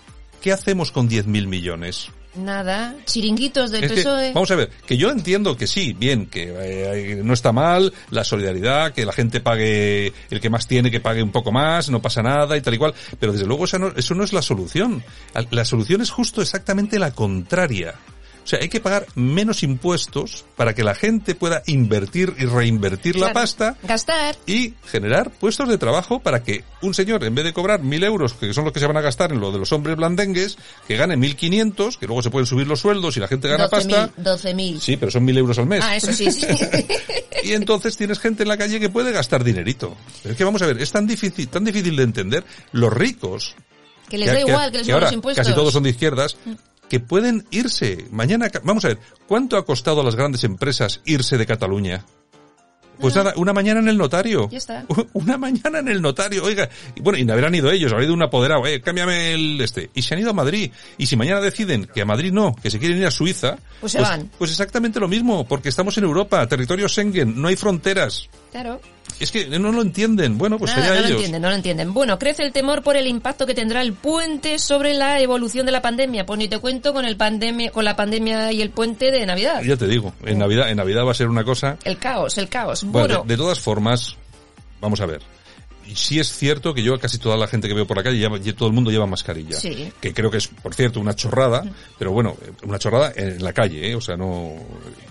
¿Qué 0.42 0.52
hacemos 0.52 0.92
con 0.92 1.08
10.000 1.08 1.46
millones? 1.46 2.08
Nada. 2.34 2.94
Chiringuitos 3.06 3.70
del 3.70 3.84
Es 3.84 3.90
que, 3.92 3.96
PSOE. 4.02 4.32
vamos 4.34 4.50
a 4.50 4.54
ver, 4.56 4.68
que 4.86 4.98
yo 4.98 5.10
entiendo 5.10 5.56
que 5.56 5.66
sí, 5.66 5.94
bien, 5.94 6.26
que 6.26 6.52
eh, 6.54 7.20
no 7.24 7.32
está 7.32 7.52
mal 7.52 7.90
la 8.10 8.22
solidaridad, 8.24 8.92
que 8.92 9.06
la 9.06 9.14
gente 9.14 9.40
pague, 9.40 10.12
el 10.30 10.40
que 10.42 10.50
más 10.50 10.66
tiene 10.66 10.90
que 10.90 11.00
pague 11.00 11.22
un 11.22 11.30
poco 11.32 11.52
más, 11.52 11.88
no 11.88 12.02
pasa 12.02 12.22
nada 12.22 12.54
y 12.54 12.60
tal 12.60 12.74
y 12.74 12.78
cual, 12.78 12.92
pero 13.18 13.32
desde 13.32 13.46
luego 13.46 13.64
no- 13.78 13.92
eso 13.96 14.14
no 14.14 14.24
es 14.24 14.32
la 14.34 14.42
solución. 14.42 15.02
La 15.50 15.64
solución 15.64 16.02
es 16.02 16.10
justo 16.10 16.42
exactamente 16.42 16.98
la 16.98 17.12
contraria. 17.12 17.94
O 18.44 18.46
sea, 18.46 18.58
hay 18.60 18.68
que 18.68 18.80
pagar 18.80 19.06
menos 19.14 19.62
impuestos 19.62 20.44
para 20.56 20.74
que 20.74 20.82
la 20.82 20.94
gente 20.94 21.34
pueda 21.34 21.62
invertir 21.66 22.34
y 22.38 22.46
reinvertir 22.46 23.16
la 23.16 23.32
pasta 23.32 23.76
Gastar. 23.82 24.36
y 24.46 24.74
generar 24.86 25.30
puestos 25.30 25.68
de 25.68 25.78
trabajo 25.78 26.20
para 26.20 26.42
que 26.42 26.64
un 26.82 26.94
señor, 26.94 27.22
en 27.24 27.34
vez 27.34 27.44
de 27.44 27.52
cobrar 27.52 27.82
mil 27.82 28.02
euros, 28.02 28.34
que 28.34 28.52
son 28.52 28.64
los 28.64 28.72
que 28.72 28.80
se 28.80 28.86
van 28.86 28.96
a 28.96 29.00
gastar 29.00 29.32
en 29.32 29.40
lo 29.40 29.52
de 29.52 29.58
los 29.58 29.72
hombres 29.72 29.96
blandengues, 29.96 30.58
que 30.88 30.96
gane 30.96 31.16
mil 31.16 31.36
quinientos, 31.36 31.96
que 31.96 32.06
luego 32.06 32.22
se 32.22 32.30
pueden 32.30 32.46
subir 32.46 32.66
los 32.66 32.80
sueldos 32.80 33.16
y 33.16 33.20
la 33.20 33.28
gente 33.28 33.48
gana 33.48 33.68
12.000. 33.68 33.70
pasta. 33.70 34.10
12.000. 34.18 34.80
Sí, 34.80 34.96
pero 34.96 35.12
son 35.12 35.24
mil 35.24 35.38
euros 35.38 35.58
al 35.58 35.66
mes. 35.66 35.84
Ah, 35.84 35.96
eso 35.96 36.12
sí, 36.12 36.30
sí. 36.30 36.46
Y 37.44 37.54
entonces 37.54 37.96
tienes 37.96 38.20
gente 38.20 38.44
en 38.44 38.48
la 38.48 38.56
calle 38.56 38.78
que 38.78 38.88
puede 38.88 39.10
gastar 39.12 39.42
dinerito. 39.42 39.96
Pero 40.22 40.32
es 40.32 40.38
que 40.38 40.44
vamos 40.44 40.62
a 40.62 40.66
ver, 40.66 40.80
es 40.80 40.92
tan 40.92 41.06
difícil, 41.06 41.48
tan 41.48 41.64
difícil 41.64 41.96
de 41.96 42.02
entender. 42.04 42.44
Los 42.70 42.92
ricos, 42.92 43.56
que 44.08 44.18
les 44.18 44.32
da 44.32 44.40
igual 44.40 44.70
que 44.70 44.78
les 44.78 44.88
ahora 44.90 45.06
los 45.06 45.14
impuestos. 45.14 45.44
casi 45.44 45.54
todos 45.54 45.72
son 45.72 45.82
de 45.82 45.90
izquierdas, 45.90 46.36
que 46.92 47.00
pueden 47.00 47.46
irse. 47.50 48.04
Mañana, 48.10 48.50
vamos 48.64 48.84
a 48.84 48.88
ver, 48.88 48.98
¿cuánto 49.26 49.56
ha 49.56 49.64
costado 49.64 50.02
a 50.02 50.04
las 50.04 50.14
grandes 50.14 50.44
empresas 50.44 51.00
irse 51.06 51.38
de 51.38 51.46
Cataluña? 51.46 52.04
Pues 53.00 53.16
nada, 53.16 53.32
una 53.36 53.54
mañana 53.54 53.80
en 53.80 53.88
el 53.88 53.96
notario. 53.96 54.50
Ya 54.50 54.58
está. 54.58 54.84
Una 55.14 55.38
mañana 55.38 55.78
en 55.78 55.88
el 55.88 56.02
notario, 56.02 56.44
oiga. 56.44 56.68
Y 56.94 57.00
bueno, 57.00 57.18
y 57.18 57.24
no 57.24 57.32
habrán 57.32 57.54
ido 57.54 57.70
ellos, 57.70 57.90
habrá 57.92 58.04
ido 58.04 58.12
un 58.12 58.22
apoderado, 58.22 58.66
eh, 58.66 58.82
cámbiame 58.82 59.32
el 59.32 59.58
este. 59.62 59.88
Y 59.94 60.02
se 60.02 60.12
han 60.12 60.20
ido 60.20 60.28
a 60.28 60.34
Madrid. 60.34 60.70
Y 60.98 61.06
si 61.06 61.16
mañana 61.16 61.40
deciden 61.40 61.86
que 61.86 62.02
a 62.02 62.04
Madrid 62.04 62.30
no, 62.30 62.54
que 62.62 62.70
se 62.70 62.78
quieren 62.78 62.98
ir 62.98 63.06
a 63.06 63.10
Suiza, 63.10 63.56
Pues 63.80 63.92
se 63.92 64.00
van. 64.02 64.30
Pues 64.36 64.50
exactamente 64.50 65.00
lo 65.00 65.08
mismo, 65.08 65.48
porque 65.48 65.70
estamos 65.70 65.96
en 65.96 66.04
Europa, 66.04 66.46
territorio 66.46 66.90
Schengen, 66.90 67.40
no 67.40 67.48
hay 67.48 67.56
fronteras. 67.56 68.28
Claro. 68.52 68.80
Es 69.18 69.30
que 69.30 69.46
no 69.46 69.72
lo 69.72 69.82
entienden. 69.82 70.36
Bueno, 70.36 70.58
pues 70.58 70.76
Nada, 70.76 70.92
allá 70.92 71.02
no 71.02 71.08
lo 71.08 71.14
entienden, 71.14 71.42
no 71.42 71.48
lo 71.48 71.54
entienden. 71.54 71.94
Bueno, 71.94 72.18
crece 72.18 72.42
el 72.42 72.52
temor 72.52 72.82
por 72.82 72.96
el 72.96 73.06
impacto 73.06 73.46
que 73.46 73.54
tendrá 73.54 73.80
el 73.80 73.94
puente 73.94 74.58
sobre 74.58 74.94
la 74.94 75.20
evolución 75.20 75.64
de 75.64 75.72
la 75.72 75.80
pandemia. 75.80 76.26
Pues 76.26 76.38
ni 76.38 76.48
te 76.48 76.58
cuento 76.58 76.92
con 76.92 77.04
el 77.04 77.16
pandemia, 77.16 77.70
con 77.70 77.84
la 77.84 77.96
pandemia 77.96 78.52
y 78.52 78.60
el 78.60 78.70
puente 78.70 79.10
de 79.10 79.24
Navidad. 79.24 79.62
Ya 79.62 79.76
te 79.76 79.86
digo, 79.86 80.12
en 80.24 80.38
Navidad, 80.38 80.70
en 80.70 80.76
Navidad 80.76 81.04
va 81.06 81.12
a 81.12 81.14
ser 81.14 81.28
una 81.28 81.44
cosa. 81.44 81.78
El 81.84 81.98
caos, 81.98 82.36
el 82.36 82.48
caos. 82.48 82.84
Bueno, 82.84 83.08
Bueno, 83.08 83.22
de, 83.22 83.28
de 83.28 83.36
todas 83.36 83.58
formas, 83.58 84.16
vamos 84.80 85.00
a 85.00 85.06
ver. 85.06 85.22
Y 85.86 85.94
sí 85.96 86.18
es 86.18 86.32
cierto 86.32 86.72
que 86.74 86.82
yo 86.82 86.94
a 86.94 86.98
casi 87.00 87.18
toda 87.18 87.36
la 87.36 87.46
gente 87.46 87.68
que 87.68 87.74
veo 87.74 87.86
por 87.86 87.96
la 87.96 88.02
calle, 88.02 88.18
lleva- 88.18 88.38
lle- 88.38 88.54
todo 88.54 88.68
el 88.68 88.74
mundo 88.74 88.90
lleva 88.90 89.06
mascarilla. 89.06 89.58
Sí. 89.58 89.92
Que 90.00 90.14
creo 90.14 90.30
que 90.30 90.38
es, 90.38 90.48
por 90.48 90.74
cierto, 90.74 91.00
una 91.00 91.14
chorrada, 91.14 91.64
pero 91.98 92.12
bueno, 92.12 92.36
una 92.64 92.78
chorrada 92.78 93.12
en 93.16 93.42
la 93.42 93.52
calle, 93.52 93.90
¿eh? 93.90 93.94
O 93.94 94.00
sea, 94.00 94.16
no... 94.16 94.54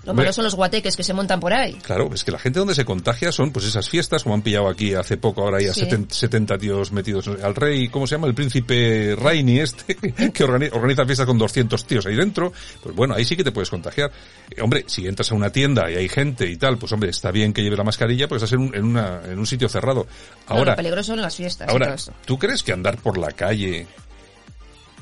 lo 0.04 0.14
malo 0.14 0.32
son 0.32 0.44
los 0.44 0.54
guateques 0.54 0.96
que 0.96 1.02
se 1.04 1.12
montan 1.12 1.38
por 1.40 1.52
ahí. 1.52 1.74
Claro, 1.82 2.10
es 2.12 2.24
que 2.24 2.32
la 2.32 2.38
gente 2.38 2.58
donde 2.58 2.74
se 2.74 2.84
contagia 2.84 3.30
son 3.32 3.52
pues 3.52 3.66
esas 3.66 3.88
fiestas, 3.88 4.22
como 4.22 4.34
han 4.34 4.42
pillado 4.42 4.68
aquí 4.68 4.94
hace 4.94 5.16
poco, 5.16 5.42
ahora 5.42 5.58
hay 5.58 5.66
a 5.66 5.74
Sí. 5.74 5.80
70, 5.80 6.14
70 6.14 6.58
tíos 6.58 6.92
metidos 6.92 7.28
al 7.42 7.54
rey, 7.54 7.88
¿cómo 7.88 8.06
se 8.06 8.14
llama? 8.16 8.26
El 8.26 8.34
príncipe 8.34 9.14
Raini 9.16 9.60
este, 9.60 9.94
que 10.32 10.44
organi- 10.44 10.70
organiza 10.72 11.04
fiestas 11.04 11.26
con 11.26 11.38
200 11.38 11.84
tíos 11.86 12.06
ahí 12.06 12.14
dentro, 12.16 12.52
pues 12.82 12.94
bueno, 12.94 13.14
ahí 13.14 13.24
sí 13.24 13.36
que 13.36 13.44
te 13.44 13.52
puedes 13.52 13.70
contagiar. 13.70 14.10
Eh, 14.50 14.60
hombre, 14.62 14.84
si 14.86 15.06
entras 15.06 15.30
a 15.32 15.34
una 15.34 15.50
tienda 15.50 15.90
y 15.90 15.96
hay 15.96 16.08
gente 16.08 16.50
y 16.50 16.56
tal, 16.56 16.78
pues 16.78 16.92
hombre, 16.92 17.10
está 17.10 17.30
bien 17.30 17.52
que 17.52 17.62
lleve 17.62 17.76
la 17.76 17.84
mascarilla, 17.84 18.26
pues 18.28 18.42
estás 18.42 18.54
en 18.58 18.66
un, 18.66 18.74
en 18.74 18.84
una, 18.84 19.20
en 19.24 19.38
un 19.38 19.46
sitio 19.46 19.68
cerrado. 19.68 20.06
Ahora, 20.62 20.72
lo 20.72 20.76
peligroso 20.76 21.12
son 21.12 21.22
las 21.22 21.36
fiestas 21.36 21.68
y 21.68 21.70
ahora, 21.70 21.86
todo 21.86 21.94
eso. 21.94 22.12
¿tú 22.24 22.38
crees 22.38 22.62
que 22.62 22.72
andar 22.72 22.96
por 22.98 23.18
la 23.18 23.32
calle, 23.32 23.86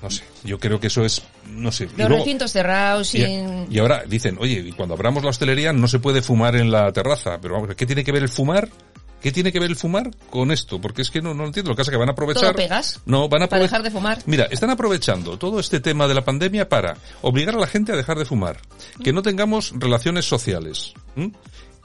no 0.02 0.10
sé, 0.10 0.24
yo 0.44 0.58
creo 0.58 0.80
que 0.80 0.86
eso 0.86 1.04
es, 1.04 1.22
no 1.48 1.70
sé. 1.70 1.88
y 1.96 2.00
Los 2.00 2.08
recintos 2.08 2.52
cerrados, 2.52 3.14
y, 3.14 3.22
sin... 3.22 3.66
y 3.70 3.78
ahora 3.78 4.04
dicen, 4.06 4.36
oye, 4.40 4.64
y 4.66 4.72
cuando 4.72 4.94
abramos 4.94 5.22
la 5.22 5.30
hostelería 5.30 5.72
no 5.72 5.88
se 5.88 5.98
puede 5.98 6.22
fumar 6.22 6.56
en 6.56 6.70
la 6.70 6.90
terraza. 6.92 7.38
Pero 7.40 7.54
vamos, 7.54 7.74
¿qué 7.76 7.86
tiene 7.86 8.02
que 8.04 8.12
ver 8.12 8.22
el 8.22 8.28
fumar 8.28 8.68
¿Qué 9.20 9.32
tiene 9.32 9.52
que 9.52 9.60
ver 9.60 9.68
el 9.68 9.76
fumar 9.76 10.10
con 10.30 10.50
esto? 10.50 10.80
Porque 10.80 11.02
es 11.02 11.10
que 11.10 11.20
no, 11.20 11.34
no 11.34 11.44
entiendo. 11.44 11.70
Lo 11.70 11.76
que 11.76 11.80
pasa 11.80 11.90
es 11.90 11.94
que 11.94 11.98
van 11.98 12.08
a 12.08 12.12
aprovechar... 12.12 12.42
¿Todo 12.42 12.54
pegas? 12.54 13.00
No, 13.04 13.28
van 13.28 13.42
a 13.42 13.48
Para 13.48 13.62
dejar 13.62 13.82
de 13.82 13.90
fumar. 13.90 14.18
Mira, 14.24 14.46
están 14.50 14.70
aprovechando 14.70 15.38
todo 15.38 15.60
este 15.60 15.80
tema 15.80 16.08
de 16.08 16.14
la 16.14 16.22
pandemia 16.22 16.68
para 16.68 16.96
obligar 17.20 17.54
a 17.54 17.58
la 17.58 17.66
gente 17.66 17.92
a 17.92 17.96
dejar 17.96 18.18
de 18.18 18.24
fumar, 18.24 18.58
que 19.04 19.12
no 19.12 19.20
tengamos 19.20 19.72
relaciones 19.76 20.24
sociales. 20.24 20.94
¿m? 21.16 21.32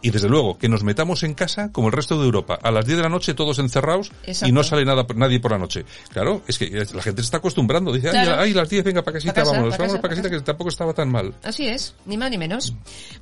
Y 0.06 0.12
desde 0.12 0.30
luego, 0.30 0.58
que 0.58 0.70
nos 0.70 0.84
metamos 0.84 1.24
en 1.24 1.34
casa 1.34 1.72
como 1.72 1.88
el 1.88 1.94
resto 1.94 2.20
de 2.20 2.26
Europa. 2.26 2.60
A 2.62 2.70
las 2.72 2.86
10 2.86 2.98
de 2.98 3.04
la 3.04 3.10
noche 3.10 3.34
todos 3.34 3.58
encerrados 3.60 4.12
y 4.46 4.52
no 4.52 4.64
sale 4.64 4.86
nada, 4.86 5.06
nadie 5.16 5.40
por 5.40 5.52
la 5.52 5.58
noche. 5.58 5.84
Claro, 6.12 6.44
es 6.48 6.58
que 6.60 6.70
la 6.70 7.02
gente 7.02 7.22
se 7.22 7.26
está 7.26 7.38
acostumbrando. 7.38 7.92
Dice, 7.92 8.10
Claro. 8.12 8.34
ay, 8.36 8.50
ay, 8.50 8.54
las 8.54 8.70
10, 8.70 8.84
venga, 8.84 9.02
para 9.04 9.16
casita, 9.16 9.34
Pa' 9.34 9.42
casa, 9.42 9.52
vámonos. 9.54 9.74
pa' 9.76 9.84
vámonos 9.84 10.02
para 10.02 10.10
pa' 10.14 10.16
casita, 10.22 10.30
que 10.30 10.42
tampoco 10.42 10.70
estaba 10.70 10.94
tan 10.94 11.10
mal. 11.12 11.34
Así 11.44 11.66
es, 11.68 11.96
ni 12.06 12.18
más 12.18 12.30
ni 12.30 12.38
menos. 12.38 12.74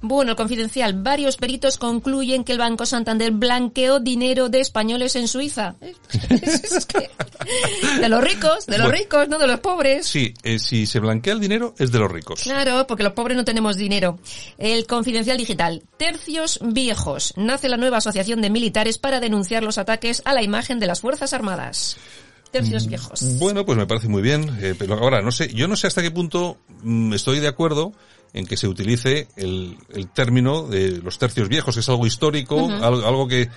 Bueno, 0.02 0.32
el 0.32 0.38
confidencial. 0.38 0.94
Varios 1.02 1.38
peritos 1.38 1.78
concluyen 1.78 2.44
que 2.44 2.52
el 2.52 2.58
Banco 2.58 2.86
Santander 2.86 3.32
blanqueó 3.32 4.00
dinero 4.00 4.50
de 4.50 4.60
españoles 4.60 5.16
en 5.16 5.28
Suiza. 5.28 5.76
Es 6.30 6.86
que- 6.86 7.10
de 8.02 8.10
los 8.10 8.22
ricos, 8.24 8.66
de 8.66 8.78
los 8.78 8.88
Bueno. 8.88 9.00
ricos, 9.04 9.30
no 9.30 9.38
de 9.40 9.48
los 9.48 9.60
pobres. 9.60 10.06
Sí, 10.06 10.34
eh, 10.44 10.60
si 10.60 10.86
se 10.86 11.00
blanquea 11.00 11.34
el 11.34 11.40
dinero 11.40 11.74
es 11.78 11.92
de 11.92 12.00
los 12.00 12.12
ricos. 12.12 12.42
Claro, 12.44 12.86
porque 12.88 13.04
los 13.04 13.14
pobres 13.14 13.38
no 13.38 13.46
tenemos 13.46 13.76
dinero. 13.78 14.20
El 14.58 14.86
confidencial 14.86 15.38
digital. 15.38 15.82
Tercios 15.98 16.60
viejos. 16.74 17.34
Nace 17.38 17.70
la 17.70 17.78
nueva 17.78 17.98
asociación 17.98 18.42
de 18.42 18.50
militares 18.50 18.98
para 18.98 19.20
denunciar 19.20 19.64
los 19.64 19.78
ataques 19.78 20.22
a 20.26 20.34
la 20.34 20.44
imagen 20.44 20.80
de 20.80 20.88
las 20.88 21.02
Fuerzas 21.02 21.34
Armadas. 21.34 21.98
Tercios 22.52 22.86
viejos. 22.86 23.40
Bueno, 23.40 23.66
pues 23.66 23.78
me 23.78 23.88
parece 23.88 24.08
muy 24.08 24.22
bien, 24.22 24.58
eh, 24.62 24.76
pero 24.78 24.94
ahora 24.96 25.24
no 25.24 25.32
sé, 25.32 25.52
yo 25.54 25.68
no 25.68 25.76
sé 25.76 25.88
hasta 25.88 26.04
qué 26.04 26.12
punto 26.12 26.58
mm, 26.84 27.14
estoy 27.14 27.40
de 27.40 27.48
acuerdo 27.48 27.94
en 28.34 28.46
que 28.46 28.58
se 28.58 28.68
utilice 28.68 29.28
el, 29.36 29.78
el 29.92 30.08
término 30.10 30.68
de 30.68 31.00
los 31.02 31.18
tercios 31.18 31.50
viejos, 31.50 31.76
que 31.76 31.80
es 31.82 31.90
algo 31.90 32.06
histórico, 32.06 32.70
algo, 32.70 33.08
algo 33.08 33.28
que, 33.28 33.50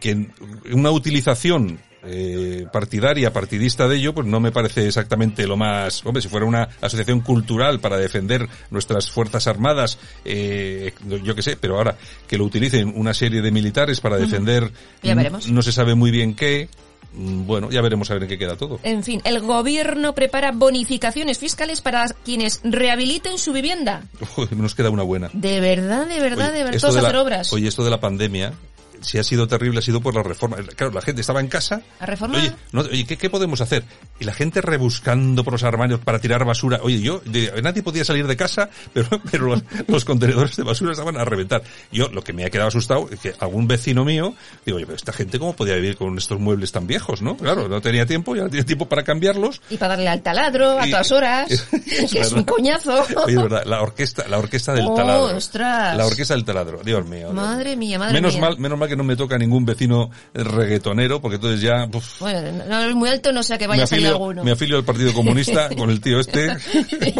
que 0.00 0.28
una 0.72 0.90
utilización 0.90 1.80
eh, 2.06 2.66
partidaria, 2.72 3.32
partidista 3.32 3.88
de 3.88 3.96
ello, 3.96 4.14
pues 4.14 4.26
no 4.26 4.40
me 4.40 4.52
parece 4.52 4.86
exactamente 4.86 5.46
lo 5.46 5.56
más, 5.56 6.04
hombre, 6.06 6.22
si 6.22 6.28
fuera 6.28 6.46
una 6.46 6.68
asociación 6.80 7.20
cultural 7.20 7.80
para 7.80 7.96
defender 7.98 8.48
nuestras 8.70 9.10
fuerzas 9.10 9.46
armadas, 9.46 9.98
eh, 10.24 10.92
yo 11.22 11.34
qué 11.34 11.42
sé, 11.42 11.56
pero 11.56 11.76
ahora 11.78 11.96
que 12.28 12.38
lo 12.38 12.44
utilicen 12.44 12.92
una 12.96 13.12
serie 13.14 13.42
de 13.42 13.50
militares 13.50 14.00
para 14.00 14.16
defender, 14.16 14.70
Ya 15.02 15.14
veremos. 15.14 15.48
no 15.48 15.62
se 15.62 15.72
sabe 15.72 15.94
muy 15.94 16.10
bien 16.10 16.34
qué, 16.34 16.68
mm, 17.14 17.46
bueno, 17.46 17.70
ya 17.70 17.80
veremos 17.82 18.10
a 18.10 18.14
ver 18.14 18.22
en 18.24 18.28
qué 18.28 18.38
queda 18.38 18.56
todo. 18.56 18.78
En 18.82 19.02
fin, 19.02 19.20
el 19.24 19.40
gobierno 19.40 20.14
prepara 20.14 20.52
bonificaciones 20.52 21.38
fiscales 21.38 21.80
para 21.80 22.06
quienes 22.24 22.60
rehabiliten 22.64 23.38
su 23.38 23.52
vivienda. 23.52 24.02
Nos 24.50 24.74
queda 24.74 24.90
una 24.90 25.02
buena. 25.02 25.30
De 25.32 25.60
verdad, 25.60 26.06
de 26.06 26.20
verdad, 26.20 26.48
Oye, 26.50 26.58
de 26.58 26.64
verdad. 26.64 26.80
Todos 26.80 26.96
hacer 26.96 27.16
obras. 27.16 27.52
Oye, 27.52 27.68
esto 27.68 27.84
de 27.84 27.90
la 27.90 28.00
pandemia, 28.00 28.52
si 29.00 29.18
ha 29.18 29.24
sido 29.24 29.46
terrible, 29.46 29.78
ha 29.78 29.82
sido 29.82 30.00
por 30.00 30.14
la 30.14 30.22
reforma. 30.22 30.56
Claro, 30.76 30.92
la 30.92 31.00
gente 31.02 31.20
estaba 31.20 31.40
en 31.40 31.48
casa. 31.48 31.82
¿A 32.00 32.06
reforma? 32.06 32.38
Oye, 32.38 32.52
no, 32.72 32.80
oye 32.82 33.04
¿qué, 33.06 33.16
qué 33.16 33.30
podemos 33.30 33.60
hacer? 33.60 33.84
Y 34.20 34.24
la 34.24 34.32
gente 34.32 34.60
rebuscando 34.60 35.44
por 35.44 35.52
los 35.52 35.62
armarios 35.62 36.00
para 36.00 36.18
tirar 36.20 36.44
basura. 36.44 36.80
Oye, 36.82 37.00
yo, 37.00 37.20
de- 37.24 37.52
nadie 37.62 37.82
podía 37.82 38.04
salir 38.04 38.26
de 38.26 38.36
casa, 38.36 38.68
pero, 38.92 39.08
pero 39.30 39.46
los, 39.46 39.62
los 39.86 40.04
contenedores 40.04 40.56
de 40.56 40.62
basura 40.62 40.92
estaban 40.92 41.16
a 41.16 41.24
reventar. 41.24 41.62
Yo, 41.92 42.08
lo 42.08 42.22
que 42.22 42.32
me 42.32 42.44
ha 42.44 42.50
quedado 42.50 42.68
asustado 42.68 43.08
es 43.10 43.20
que 43.20 43.34
algún 43.40 43.66
vecino 43.68 44.04
mío, 44.04 44.34
digo, 44.64 44.76
oye, 44.76 44.86
pero 44.86 44.96
esta 44.96 45.12
gente 45.12 45.38
cómo 45.38 45.54
podía 45.54 45.74
vivir 45.76 45.96
con 45.96 46.16
estos 46.18 46.38
muebles 46.40 46.72
tan 46.72 46.86
viejos, 46.86 47.22
¿no? 47.22 47.36
Claro, 47.36 47.68
no 47.68 47.80
tenía 47.80 48.06
tiempo, 48.06 48.34
ya 48.36 48.42
no 48.44 48.50
tiene 48.50 48.64
tiempo 48.64 48.88
para 48.88 49.02
cambiarlos. 49.02 49.60
Y 49.70 49.76
para 49.76 49.90
darle 49.96 50.08
al 50.08 50.22
taladro 50.22 50.78
a 50.80 50.86
todas 50.86 51.12
horas, 51.12 51.48
que 51.70 52.04
es 52.04 52.12
verdad. 52.12 52.32
un 52.38 52.44
coñazo. 52.44 53.06
Oye, 53.24 53.36
verdad, 53.36 53.64
la 53.66 53.82
orquesta, 53.82 54.26
la 54.28 54.38
orquesta 54.38 54.72
del 54.72 54.86
Oh, 54.86 54.94
taladro. 54.94 55.36
ostras. 55.36 55.96
La 55.96 56.06
orquesta 56.06 56.34
del 56.34 56.44
taladro, 56.44 56.80
Dios 56.84 57.06
mío. 57.06 57.32
Madre 57.32 57.76
mía, 57.76 57.98
madre 57.98 58.14
menos 58.14 58.34
mía. 58.34 58.40
mal, 58.42 58.58
menos 58.58 58.78
mal 58.78 58.85
que 58.88 58.96
no 58.96 59.04
me 59.04 59.16
toca 59.16 59.38
ningún 59.38 59.64
vecino 59.64 60.10
reggaetonero, 60.34 61.20
porque 61.20 61.36
entonces 61.36 61.60
ya, 61.60 61.88
uf, 61.92 62.20
Bueno, 62.20 62.64
no 62.68 62.82
es 62.82 62.94
muy 62.94 63.08
alto, 63.08 63.32
no 63.32 63.42
sé 63.42 63.58
que 63.58 63.66
vaya 63.66 63.84
a 63.84 63.86
salir 63.86 64.08
alguno. 64.08 64.44
me 64.44 64.52
afilio 64.52 64.76
al 64.76 64.84
Partido 64.84 65.12
Comunista 65.12 65.68
con 65.76 65.90
el 65.90 66.00
tío 66.00 66.20
este. 66.20 66.56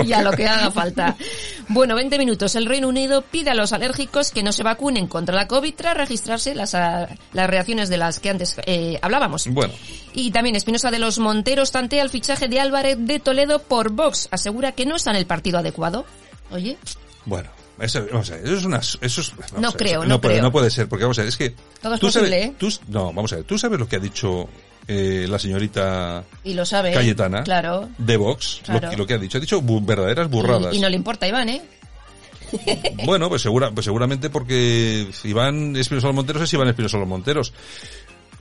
y 0.04 0.12
a 0.12 0.22
lo 0.22 0.32
que 0.32 0.46
haga 0.46 0.70
falta. 0.70 1.16
Bueno, 1.68 1.94
20 1.94 2.18
minutos. 2.18 2.54
El 2.54 2.66
Reino 2.66 2.88
Unido 2.88 3.22
pide 3.22 3.50
a 3.50 3.54
los 3.54 3.72
alérgicos 3.72 4.30
que 4.30 4.42
no 4.42 4.52
se 4.52 4.62
vacunen 4.62 5.06
contra 5.08 5.34
la 5.34 5.48
COVID 5.48 5.74
tras 5.74 5.96
registrarse 5.96 6.54
las, 6.54 6.74
ah, 6.74 7.08
las 7.32 7.50
reacciones 7.50 7.88
de 7.88 7.96
las 7.96 8.20
que 8.20 8.30
antes 8.30 8.56
eh, 8.66 8.98
hablábamos. 9.02 9.46
Bueno. 9.48 9.74
Y 10.14 10.30
también 10.30 10.56
Espinosa 10.56 10.90
de 10.90 10.98
los 10.98 11.18
Monteros 11.18 11.72
tantea 11.72 12.02
el 12.02 12.10
fichaje 12.10 12.48
de 12.48 12.60
Álvarez 12.60 12.96
de 13.00 13.18
Toledo 13.18 13.58
por 13.60 13.90
Vox. 13.90 14.28
Asegura 14.30 14.72
que 14.72 14.86
no 14.86 14.96
está 14.96 15.10
en 15.10 15.16
el 15.16 15.26
partido 15.26 15.58
adecuado. 15.58 16.06
Oye, 16.50 16.76
Bueno, 17.24 17.48
eso, 17.80 18.06
vamos 18.10 18.30
a 18.30 18.34
ver, 18.36 18.44
eso 18.46 18.54
es 18.56 18.64
una, 18.64 18.78
eso 18.78 19.00
es, 19.20 19.32
No 19.56 19.68
ver, 19.72 19.76
creo, 19.76 20.04
no 20.04 20.20
puede, 20.20 20.34
creo. 20.34 20.42
no 20.44 20.52
puede 20.52 20.70
ser, 20.70 20.88
porque 20.88 21.04
vamos 21.04 21.18
a 21.18 21.22
ver, 21.22 21.28
es 21.28 21.36
que 21.36 21.54
Todo 21.82 21.94
es 21.94 22.00
tú 22.00 22.06
posible, 22.06 22.28
sabes, 22.30 22.46
¿eh? 22.46 22.54
tú- 22.58 22.72
no, 22.88 23.06
vamos 23.12 23.32
a 23.32 23.36
ver, 23.36 23.44
tú 23.44 23.58
sabes 23.58 23.78
lo 23.78 23.86
que 23.88 23.96
ha 23.96 24.00
dicho 24.00 24.48
eh, 24.88 25.26
la 25.28 25.38
señorita 25.38 26.24
y 26.44 26.54
lo 26.54 26.64
sabe. 26.64 26.92
Cayetana 26.92 27.42
Claro. 27.42 27.88
de 27.98 28.16
Vox, 28.16 28.60
lo 28.60 28.64
Claro. 28.78 28.90
que- 28.90 28.96
lo, 28.96 29.06
que 29.06 29.14
ha 29.14 29.18
dicho, 29.18 29.38
ha 29.38 29.40
dicho 29.40 29.60
bu- 29.60 29.84
verdaderas 29.84 30.30
burradas. 30.30 30.72
Y, 30.74 30.78
y 30.78 30.80
no 30.80 30.88
le 30.88 30.96
importa, 30.96 31.26
Iván, 31.26 31.48
¿eh? 31.48 31.62
Bueno, 33.04 33.28
pues, 33.28 33.42
segura, 33.42 33.72
pues 33.72 33.84
seguramente 33.84 34.30
porque 34.30 35.08
Iván 35.24 35.74
Espinosa 35.76 36.06
los 36.06 36.14
Monteros 36.16 36.42
es 36.42 36.52
Iván 36.54 36.68
Espinosa 36.68 36.96
los 36.98 37.08
Monteros. 37.08 37.52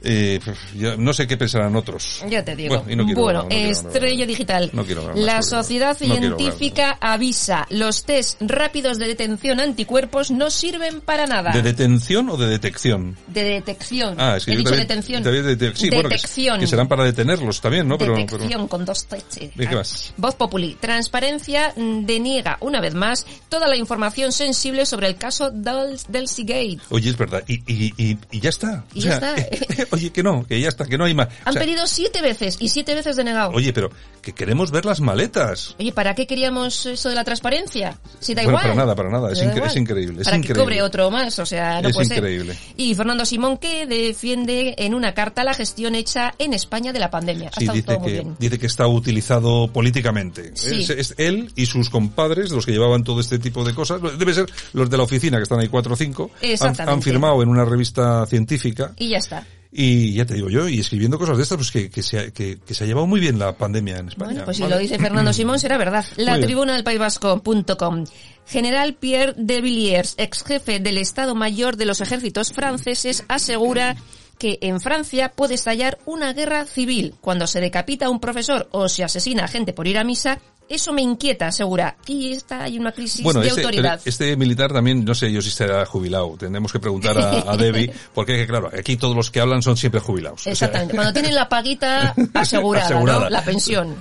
Eh, 0.07 0.39
ya 0.77 0.95
no 0.97 1.13
sé 1.13 1.25
qué 1.27 1.35
pensarán 1.35 1.75
otros. 1.75 2.23
Ya 2.29 2.43
te 2.45 2.55
digo. 2.55 2.75
Bueno, 2.77 2.91
y 2.91 2.95
no 2.95 3.05
quiero 3.05 3.21
Bueno, 3.21 3.39
hablar, 3.41 3.59
no 3.59 3.67
Estrella. 3.69 4.25
Digital. 4.25 4.69
No 4.73 4.85
quiero 4.85 5.01
hablar 5.01 5.15
más 5.17 5.25
La 5.25 5.41
sociedad 5.41 5.97
científica 5.97 6.97
avisa, 7.01 7.65
los 7.69 8.03
test 8.05 8.41
rápidos 8.41 8.97
de 8.99 9.07
detención 9.07 9.59
anticuerpos 9.59 10.31
no 10.31 10.49
sirven 10.49 11.01
para 11.01 11.25
nada. 11.25 11.51
¿De 11.51 11.61
detención 11.61 12.29
o 12.29 12.37
de 12.37 12.47
detección? 12.47 13.17
De 13.27 13.43
detección. 13.43 14.15
Ah, 14.19 14.35
es 14.37 14.45
que 14.45 14.51
He 14.51 14.53
yo 14.55 14.59
dicho 14.59 14.69
también- 14.71 14.87
detención. 14.87 15.23
también 15.23 15.45
dete- 15.45 15.75
sí, 15.75 15.89
bueno, 15.89 16.09
que- 16.09 16.15
detección. 16.15 16.59
que, 16.59 16.67
serán 16.67 16.87
para 16.87 17.03
detenerlos 17.03 17.59
también, 17.61 17.87
¿no? 17.87 17.97
Pero, 17.97 18.15
Detección 18.15 18.47
pero- 18.49 18.67
con 18.67 18.85
dos 18.85 19.05
T. 19.05 19.21
sí. 19.29 19.51
¿De 19.55 19.67
qué 19.67 19.75
más? 19.75 20.13
Voz 20.17 20.35
Populi. 20.35 20.75
Transparencia 20.79 21.73
mm, 21.75 22.05
deniega 22.05 22.57
una 22.61 22.79
vez 22.81 22.93
más 22.93 23.25
toda 23.49 23.67
la 23.67 23.75
información 23.75 24.31
sensible 24.31 24.85
sobre 24.85 25.07
el 25.07 25.15
caso 25.17 25.49
del, 25.51 25.99
del 26.09 26.27
Seagate. 26.27 26.79
Oye, 26.89 27.09
es 27.09 27.17
verdad. 27.17 27.43
Y, 27.47 27.55
y, 27.71 27.93
y, 27.97 28.17
y 28.31 28.39
ya 28.39 28.49
está. 28.49 28.83
Y 28.93 29.01
ya 29.01 29.13
está. 29.15 29.35
oye, 29.95 30.11
que 30.11 30.23
no, 30.23 30.45
que 30.47 30.59
ya 30.59 30.67
está, 30.69 30.85
que 30.85 30.97
no 30.97 31.05
hay 31.05 31.13
más. 31.13 31.27
O 31.27 31.31
Han 31.45 31.53
sea, 31.53 31.61
pedido 31.61 31.87
siete 31.87 32.21
veces 32.21 32.57
y 32.59 32.69
siete 32.69 32.93
veces 32.95 33.15
denegado. 33.15 33.51
Oye, 33.51 33.73
pero 33.73 33.89
que 34.21 34.33
queremos 34.33 34.71
ver 34.71 34.85
las 34.85 35.01
maletas. 35.01 35.75
Oye, 35.79 35.91
¿para 35.91 36.15
qué 36.15 36.25
queríamos 36.27 36.85
eso 36.85 37.09
de 37.09 37.15
la 37.15 37.23
transparencia? 37.23 37.97
Si 38.19 38.33
da 38.33 38.41
Bueno, 38.43 38.51
igual. 38.57 38.63
para 38.63 38.75
nada, 38.75 38.95
para 38.95 39.09
nada. 39.09 39.31
Es 39.31 39.41
incre- 39.43 39.75
increíble, 39.77 40.21
es 40.21 40.25
para 40.25 40.37
increíble. 40.37 40.53
que 40.53 40.63
cobre 40.63 40.81
otro 40.81 41.11
más, 41.11 41.37
o 41.39 41.45
sea, 41.45 41.81
no 41.81 41.89
Es 41.89 41.95
puede 41.95 42.07
ser. 42.07 42.17
increíble. 42.17 42.57
Y 42.77 42.95
Fernando 42.95 43.25
Simón 43.25 43.57
que 43.57 43.85
defiende 43.85 44.75
en 44.77 44.93
una 44.93 45.13
carta 45.13 45.43
la 45.43 45.53
gestión 45.53 45.95
hecha 45.95 46.33
en 46.39 46.53
España 46.53 46.91
de 46.93 46.99
la 46.99 47.09
pandemia. 47.11 47.51
Sí, 47.57 47.67
dice 47.67 47.83
todo 47.83 47.99
muy 47.99 48.07
que, 48.07 48.13
bien. 48.13 48.35
dice 48.39 48.59
que 48.59 48.65
está 48.67 48.87
utilizado 48.87 49.67
políticamente. 49.67 50.51
Sí. 50.55 50.81
Es, 50.83 50.89
es 50.89 51.13
él 51.17 51.51
y 51.55 51.65
sus 51.67 51.89
compadres, 51.89 52.51
los 52.51 52.65
que 52.65 52.71
llevaban 52.71 53.03
todo 53.03 53.19
este 53.19 53.39
tipo 53.39 53.63
de 53.63 53.73
cosas, 53.75 54.01
debe 54.17 54.33
ser 54.33 54.45
los 54.73 54.89
de 54.89 54.97
la 54.97 55.03
oficina, 55.03 55.37
que 55.37 55.43
están 55.43 55.59
ahí 55.59 55.67
cuatro 55.67 55.93
o 55.93 55.97
cinco, 55.97 56.31
han, 56.61 56.89
han 56.89 57.01
firmado 57.01 57.41
en 57.43 57.49
una 57.49 57.65
revista 57.65 58.25
científica 58.25 58.91
Y 58.97 59.09
ya 59.09 59.17
está. 59.17 59.45
Y 59.77 60.13
ya 60.13 60.25
te 60.25 60.35
digo 60.35 60.49
yo, 60.49 60.69
y 60.69 60.79
escribiendo 60.79 61.19
cosas 61.19 61.35
de 61.35 61.43
estas, 61.43 61.57
pues 61.57 61.69
que, 61.69 61.89
que, 61.89 62.01
se, 62.01 62.17
ha, 62.17 62.31
que, 62.31 62.59
que 62.65 62.73
se 62.73 62.85
ha 62.85 62.87
llevado 62.87 63.07
muy 63.07 63.19
bien 63.19 63.37
la 63.37 63.57
pandemia 63.57 63.97
en 63.97 64.07
España. 64.07 64.31
Bueno, 64.31 64.45
pues 64.45 64.55
si 64.55 64.63
lo 64.63 64.77
dice 64.77 64.97
Fernando 64.97 65.33
Simón 65.33 65.59
será 65.59 65.77
verdad. 65.77 66.05
La 66.15 66.39
tribuna 66.39 66.73
del 66.73 66.85
País 66.85 66.97
Vasco.com. 66.97 68.05
General 68.47 68.93
Pierre 68.93 69.33
de 69.37 69.59
Villiers, 69.59 70.15
ex 70.17 70.43
jefe 70.43 70.79
del 70.79 70.97
Estado 70.97 71.35
Mayor 71.35 71.75
de 71.75 71.85
los 71.85 71.99
ejércitos 71.99 72.53
franceses, 72.53 73.25
asegura 73.27 73.97
que 74.37 74.59
en 74.61 74.79
Francia 74.79 75.29
puede 75.29 75.55
estallar 75.55 75.97
una 76.05 76.33
guerra 76.33 76.65
civil 76.65 77.15
cuando 77.19 77.47
se 77.47 77.59
decapita 77.59 78.05
a 78.05 78.09
un 78.09 78.19
profesor 78.19 78.69
o 78.71 78.87
se 78.87 79.03
asesina 79.03 79.45
a 79.45 79.47
gente 79.47 79.73
por 79.73 79.87
ir 79.87 79.97
a 79.97 80.03
misa. 80.03 80.39
Eso 80.67 80.93
me 80.93 81.01
inquieta, 81.01 81.47
asegura. 81.47 81.97
Y 82.07 82.33
está 82.33 82.63
hay 82.63 82.79
una 82.79 82.91
crisis 82.91 83.23
Bueno, 83.23 83.41
de 83.41 83.47
este, 83.49 83.61
autoridad. 83.61 84.01
este 84.03 84.35
militar 84.35 84.73
también, 84.73 85.05
no 85.05 85.13
sé 85.13 85.31
yo 85.31 85.41
si 85.41 85.49
estará 85.49 85.85
jubilado. 85.85 86.35
Tenemos 86.39 86.71
que 86.71 86.79
preguntar 86.79 87.17
a, 87.19 87.51
a 87.51 87.55
Debbie, 87.57 87.93
porque 88.15 88.47
claro, 88.47 88.71
aquí 88.77 88.97
todos 88.97 89.15
los 89.15 89.29
que 89.29 89.39
hablan 89.39 89.61
son 89.61 89.77
siempre 89.77 89.99
jubilados. 89.99 90.39
O 90.41 90.43
sea, 90.43 90.53
Exactamente. 90.53 90.93
Cuando 90.95 91.13
tienen 91.13 91.35
la 91.35 91.47
paguita 91.47 92.15
asegurada, 92.33 92.85
Asegurada. 92.85 93.23
¿no? 93.25 93.29
La 93.29 93.43
pensión. 93.43 93.95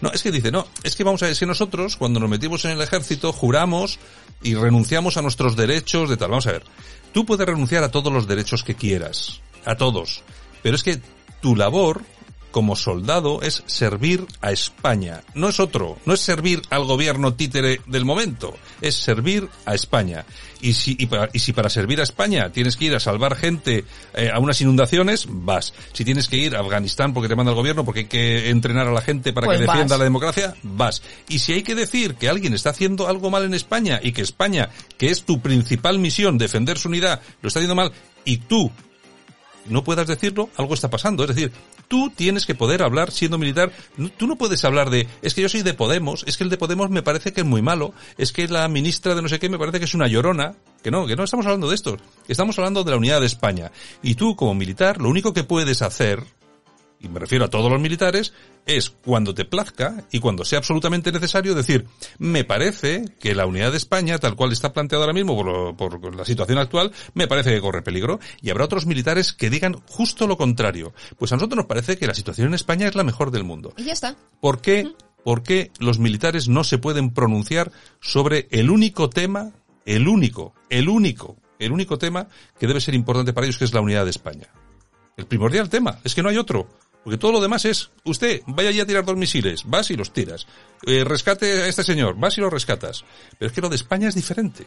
No, 0.00 0.12
es 0.12 0.22
que 0.22 0.30
dice, 0.30 0.50
no, 0.50 0.66
es 0.82 0.94
que 0.94 1.04
vamos 1.04 1.22
a 1.22 1.26
ver, 1.26 1.36
si 1.36 1.46
nosotros 1.46 1.96
cuando 1.96 2.20
nos 2.20 2.28
metimos 2.28 2.64
en 2.66 2.72
el 2.72 2.80
ejército 2.82 3.32
juramos 3.32 3.98
y 4.42 4.54
renunciamos 4.54 5.16
a 5.16 5.22
nuestros 5.22 5.56
derechos 5.56 6.10
de 6.10 6.16
tal. 6.16 6.30
Vamos 6.30 6.46
a 6.46 6.52
ver, 6.52 6.64
tú 7.12 7.24
puedes 7.24 7.46
renunciar 7.46 7.82
a 7.82 7.90
todos 7.90 8.12
los 8.12 8.26
derechos 8.26 8.62
que 8.62 8.74
quieras, 8.74 9.40
a 9.64 9.74
todos, 9.76 10.22
pero 10.62 10.76
es 10.76 10.82
que 10.82 11.00
tu 11.40 11.56
labor 11.56 12.02
como 12.50 12.76
soldado 12.76 13.42
es 13.42 13.62
servir 13.66 14.26
a 14.40 14.50
España, 14.52 15.22
no 15.34 15.48
es 15.48 15.60
otro, 15.60 15.98
no 16.04 16.14
es 16.14 16.20
servir 16.20 16.62
al 16.70 16.84
gobierno 16.84 17.34
títere 17.34 17.80
del 17.86 18.04
momento, 18.04 18.54
es 18.80 18.96
servir 18.96 19.48
a 19.64 19.74
España. 19.74 20.24
Y 20.62 20.74
si, 20.74 20.94
y 20.98 21.06
para, 21.06 21.30
y 21.32 21.38
si 21.38 21.52
para 21.52 21.70
servir 21.70 22.00
a 22.00 22.02
España 22.02 22.50
tienes 22.52 22.76
que 22.76 22.86
ir 22.86 22.94
a 22.94 23.00
salvar 23.00 23.34
gente 23.34 23.84
eh, 24.14 24.30
a 24.32 24.38
unas 24.38 24.60
inundaciones, 24.60 25.26
vas. 25.28 25.72
Si 25.92 26.04
tienes 26.04 26.28
que 26.28 26.36
ir 26.36 26.54
a 26.54 26.60
Afganistán 26.60 27.14
porque 27.14 27.28
te 27.28 27.36
manda 27.36 27.52
el 27.52 27.56
gobierno, 27.56 27.84
porque 27.84 28.00
hay 28.00 28.06
que 28.06 28.50
entrenar 28.50 28.86
a 28.86 28.92
la 28.92 29.00
gente 29.00 29.32
para 29.32 29.46
Pues 29.46 29.58
que 29.58 29.66
defienda 29.66 29.94
vas. 29.94 29.98
la 29.98 30.04
democracia, 30.04 30.54
vas. 30.62 31.02
Y 31.28 31.38
si 31.38 31.54
hay 31.54 31.62
que 31.62 31.74
decir 31.74 32.16
que 32.16 32.28
alguien 32.28 32.52
está 32.52 32.70
haciendo 32.70 33.08
algo 33.08 33.30
mal 33.30 33.44
en 33.44 33.54
España 33.54 34.00
y 34.02 34.12
que 34.12 34.22
España, 34.22 34.68
que 34.98 35.10
es 35.10 35.22
tu 35.22 35.40
principal 35.40 35.98
misión, 35.98 36.36
defender 36.36 36.76
su 36.76 36.88
unidad, 36.88 37.22
lo 37.40 37.48
está 37.48 37.60
haciendo 37.60 37.74
mal, 37.74 37.92
y 38.24 38.38
tú 38.38 38.70
no 39.66 39.84
puedas 39.84 40.06
decirlo, 40.06 40.50
algo 40.56 40.74
está 40.74 40.90
pasando. 40.90 41.24
Es 41.24 41.34
decir, 41.34 41.52
tú 41.90 42.08
tienes 42.08 42.46
que 42.46 42.54
poder 42.54 42.84
hablar 42.84 43.10
siendo 43.10 43.36
militar. 43.36 43.72
Tú 44.16 44.28
no 44.28 44.36
puedes 44.36 44.64
hablar 44.64 44.90
de, 44.90 45.08
es 45.22 45.34
que 45.34 45.42
yo 45.42 45.48
soy 45.48 45.62
de 45.62 45.74
Podemos, 45.74 46.22
es 46.28 46.36
que 46.36 46.44
el 46.44 46.50
de 46.50 46.56
Podemos 46.56 46.88
me 46.88 47.02
parece 47.02 47.32
que 47.32 47.40
es 47.40 47.46
muy 47.46 47.62
malo, 47.62 47.92
es 48.16 48.32
que 48.32 48.46
la 48.46 48.68
ministra 48.68 49.16
de 49.16 49.22
no 49.22 49.28
sé 49.28 49.40
qué 49.40 49.48
me 49.48 49.58
parece 49.58 49.80
que 49.80 49.86
es 49.86 49.94
una 49.94 50.06
llorona. 50.06 50.54
Que 50.84 50.90
no, 50.90 51.06
que 51.06 51.14
no 51.14 51.24
estamos 51.24 51.44
hablando 51.44 51.68
de 51.68 51.74
esto. 51.74 51.98
Estamos 52.26 52.58
hablando 52.58 52.84
de 52.84 52.92
la 52.92 52.96
unidad 52.96 53.20
de 53.20 53.26
España. 53.26 53.70
Y 54.02 54.14
tú, 54.14 54.34
como 54.34 54.54
militar, 54.54 54.98
lo 54.98 55.10
único 55.10 55.34
que 55.34 55.44
puedes 55.44 55.82
hacer, 55.82 56.24
y 57.00 57.08
me 57.08 57.18
refiero 57.18 57.46
a 57.46 57.48
todos 57.48 57.70
los 57.70 57.80
militares, 57.80 58.34
es 58.66 58.90
cuando 58.90 59.34
te 59.34 59.46
plazca 59.46 60.04
y 60.12 60.20
cuando 60.20 60.44
sea 60.44 60.58
absolutamente 60.58 61.10
necesario 61.10 61.54
decir, 61.54 61.86
me 62.18 62.44
parece 62.44 63.04
que 63.18 63.34
la 63.34 63.46
unidad 63.46 63.70
de 63.70 63.78
España, 63.78 64.18
tal 64.18 64.36
cual 64.36 64.52
está 64.52 64.72
planteada 64.72 65.04
ahora 65.04 65.14
mismo 65.14 65.34
por, 65.34 65.76
por, 65.76 66.14
la 66.14 66.26
situación 66.26 66.58
actual, 66.58 66.92
me 67.14 67.26
parece 67.26 67.50
que 67.50 67.60
corre 67.60 67.82
peligro. 67.82 68.20
Y 68.42 68.50
habrá 68.50 68.66
otros 68.66 68.84
militares 68.84 69.32
que 69.32 69.48
digan 69.48 69.80
justo 69.88 70.26
lo 70.26 70.36
contrario. 70.36 70.92
Pues 71.18 71.32
a 71.32 71.36
nosotros 71.36 71.56
nos 71.56 71.66
parece 71.66 71.96
que 71.96 72.06
la 72.06 72.14
situación 72.14 72.48
en 72.48 72.54
España 72.54 72.86
es 72.86 72.94
la 72.94 73.04
mejor 73.04 73.30
del 73.30 73.44
mundo. 73.44 73.72
Y 73.78 73.84
ya 73.84 73.92
está. 73.92 74.14
¿Por 74.40 74.60
qué, 74.60 74.92
¿por 75.24 75.42
qué 75.42 75.70
los 75.78 75.98
militares 75.98 76.48
no 76.48 76.64
se 76.64 76.78
pueden 76.78 77.14
pronunciar 77.14 77.72
sobre 78.00 78.46
el 78.50 78.68
único 78.68 79.08
tema, 79.08 79.52
el 79.86 80.06
único, 80.06 80.52
el 80.68 80.90
único, 80.90 81.36
el 81.58 81.72
único 81.72 81.96
tema 81.96 82.28
que 82.58 82.66
debe 82.66 82.80
ser 82.80 82.94
importante 82.94 83.32
para 83.32 83.46
ellos, 83.46 83.56
que 83.56 83.64
es 83.64 83.72
la 83.72 83.80
unidad 83.80 84.04
de 84.04 84.10
España? 84.10 84.48
El 85.16 85.26
primordial 85.26 85.68
tema, 85.68 85.98
es 86.04 86.14
que 86.14 86.22
no 86.22 86.28
hay 86.28 86.38
otro. 86.38 86.66
Porque 87.02 87.18
todo 87.18 87.32
lo 87.32 87.40
demás 87.40 87.64
es, 87.64 87.90
usted, 88.04 88.42
vaya 88.46 88.68
allí 88.68 88.80
a 88.80 88.86
tirar 88.86 89.04
dos 89.04 89.16
misiles, 89.16 89.62
vas 89.64 89.90
y 89.90 89.96
los 89.96 90.12
tiras. 90.12 90.46
Eh, 90.86 91.04
rescate 91.04 91.62
a 91.62 91.66
este 91.66 91.82
señor, 91.82 92.16
vas 92.16 92.36
y 92.36 92.40
lo 92.40 92.50
rescatas. 92.50 93.04
Pero 93.38 93.48
es 93.48 93.54
que 93.54 93.60
lo 93.60 93.68
de 93.68 93.76
España 93.76 94.08
es 94.08 94.14
diferente. 94.14 94.66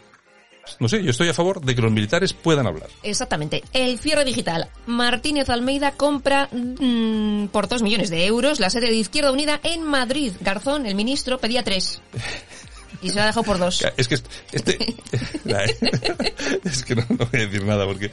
No 0.80 0.88
sé, 0.88 1.04
yo 1.04 1.12
estoy 1.12 1.28
a 1.28 1.34
favor 1.34 1.62
de 1.62 1.76
que 1.76 1.82
los 1.82 1.92
militares 1.92 2.34
puedan 2.34 2.66
hablar. 2.68 2.90
Exactamente. 3.04 3.64
El 3.74 4.00
cierre 4.00 4.24
digital. 4.24 4.70
Martínez 4.86 5.50
Almeida 5.50 5.92
compra 5.92 6.50
mm, 6.52 7.48
por 7.48 7.68
dos 7.68 7.82
millones 7.82 8.10
de 8.10 8.26
euros 8.26 8.60
la 8.60 8.70
sede 8.70 8.88
de 8.88 8.96
Izquierda 8.96 9.32
Unida 9.32 9.60
en 9.64 9.84
Madrid. 9.84 10.34
Garzón, 10.40 10.86
el 10.86 10.96
ministro, 10.96 11.38
pedía 11.38 11.64
tres. 11.64 12.02
Y 13.04 13.10
se 13.10 13.16
lo 13.16 13.22
ha 13.24 13.26
dejado 13.26 13.44
por 13.44 13.60
dos. 13.60 13.86
Es 13.98 14.08
que 14.08 14.16
este... 14.52 14.96
es 16.64 16.84
que 16.84 16.96
no, 16.96 17.06
voy 17.10 17.28
a 17.34 17.46
decir 17.46 17.64
nada 17.66 17.86
porque... 17.86 18.10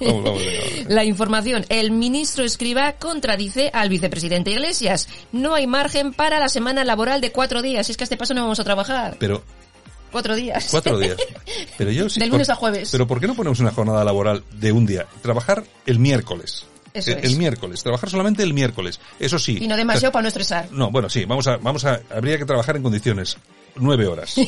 vamos, 0.00 0.24
vamos, 0.24 0.42
La 0.88 1.04
información. 1.04 1.64
El 1.68 1.92
ministro 1.92 2.44
Escriba 2.44 2.92
contradice 2.94 3.70
al 3.72 3.88
vicepresidente 3.88 4.50
Iglesias. 4.50 5.08
No 5.32 5.54
hay 5.54 5.66
margen 5.66 6.12
para 6.12 6.40
la 6.40 6.48
semana 6.48 6.84
laboral 6.84 7.20
de 7.20 7.32
cuatro 7.32 7.62
días. 7.62 7.88
Es 7.88 7.96
que 7.96 8.02
a 8.02 8.06
este 8.06 8.16
paso 8.16 8.34
no 8.34 8.42
vamos 8.42 8.60
a 8.60 8.64
trabajar. 8.64 9.16
Pero 9.18 9.42
Cuatro 10.10 10.34
días. 10.34 10.68
Cuatro 10.70 10.98
días. 10.98 11.16
Pero 11.78 11.90
yo 11.90 12.08
sí, 12.08 12.24
lunes 12.24 12.48
a 12.48 12.54
jueves. 12.54 12.88
Pero 12.90 13.06
¿por 13.06 13.20
qué 13.20 13.26
no 13.26 13.34
ponemos 13.34 13.60
una 13.60 13.72
jornada 13.72 14.04
laboral 14.04 14.44
de 14.52 14.72
un 14.72 14.86
día? 14.86 15.06
Trabajar 15.20 15.64
el 15.84 15.98
miércoles. 15.98 16.64
Eso 16.94 17.10
el, 17.10 17.24
el, 17.26 17.36
miércoles, 17.36 17.82
trabajar 17.82 18.08
solamente 18.08 18.42
el 18.42 18.54
miércoles. 18.54 18.98
Eso 19.20 19.38
sí. 19.38 19.58
Y 19.60 19.68
no 19.68 19.76
demasiado 19.76 20.12
para 20.12 20.22
no 20.22 20.28
estresar. 20.28 20.68
No, 20.72 20.90
bueno, 20.90 21.10
sí, 21.10 21.26
vamos 21.26 21.46
a, 21.46 21.58
vamos 21.58 21.84
a, 21.84 22.00
habría 22.10 22.38
que 22.38 22.46
trabajar 22.46 22.76
en 22.76 22.82
condiciones 22.82 23.36
nueve 23.78 24.06
horas. 24.06 24.34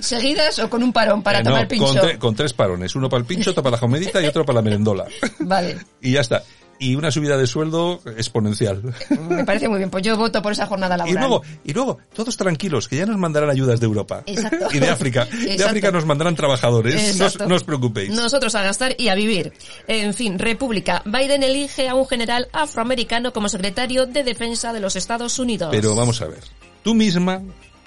¿Seguidas 0.00 0.58
o 0.58 0.70
con 0.70 0.82
un 0.82 0.92
parón 0.92 1.22
para 1.22 1.40
eh, 1.40 1.44
tomar 1.44 1.68
pincho? 1.68 1.94
Con, 2.18 2.34
tres 2.34 2.52
parones. 2.52 2.94
Uno 2.94 3.08
para 3.08 3.20
el 3.20 3.26
pincho, 3.26 3.50
otro 3.50 3.62
para 3.62 3.76
la 3.76 3.80
comedita 3.80 4.20
y 4.20 4.26
otro 4.26 4.44
para 4.44 4.56
la 4.56 4.62
merendola. 4.62 5.06
Vale. 5.40 5.78
Y 6.00 6.12
ya 6.12 6.20
está. 6.20 6.42
Y 6.78 6.94
una 6.94 7.10
subida 7.10 7.38
de 7.38 7.46
sueldo 7.46 8.02
exponencial. 8.18 8.82
Me 9.30 9.44
parece 9.44 9.66
muy 9.66 9.78
bien. 9.78 9.88
Pues 9.88 10.04
yo 10.04 10.14
voto 10.14 10.42
por 10.42 10.52
esa 10.52 10.66
jornada 10.66 10.94
laboral. 10.94 11.16
Y 11.16 11.18
luego, 11.18 11.42
y 11.64 11.72
luego 11.72 11.98
todos 12.14 12.36
tranquilos, 12.36 12.86
que 12.86 12.96
ya 12.96 13.06
nos 13.06 13.16
mandarán 13.16 13.48
ayudas 13.48 13.80
de 13.80 13.86
Europa. 13.86 14.22
Exacto. 14.26 14.68
Y 14.74 14.78
de 14.78 14.90
África. 14.90 15.24
De 15.24 15.64
África 15.64 15.90
nos 15.90 16.04
mandarán 16.04 16.34
trabajadores. 16.34 17.18
No, 17.48 17.54
os 17.54 17.64
preocupéis. 17.64 18.10
Nosotros 18.10 18.54
a 18.54 18.62
gastar 18.62 18.94
y 18.98 19.08
a 19.08 19.14
vivir. 19.14 19.54
En 19.88 20.12
fin, 20.12 20.38
República. 20.38 21.02
Biden 21.06 21.42
elige 21.42 21.88
a 21.88 21.94
un 21.94 22.06
general 22.06 22.48
afroamericano 22.52 23.32
como 23.32 23.48
secretario 23.48 24.04
de 24.04 24.22
Defensa 24.22 24.74
de 24.74 24.80
los 24.80 24.96
Estados 24.96 25.38
Unidos. 25.38 25.70
Pero 25.70 25.96
vamos 25.96 26.20
a 26.20 26.26
ver. 26.26 26.40
Tú 26.86 26.94
misma, 26.94 27.42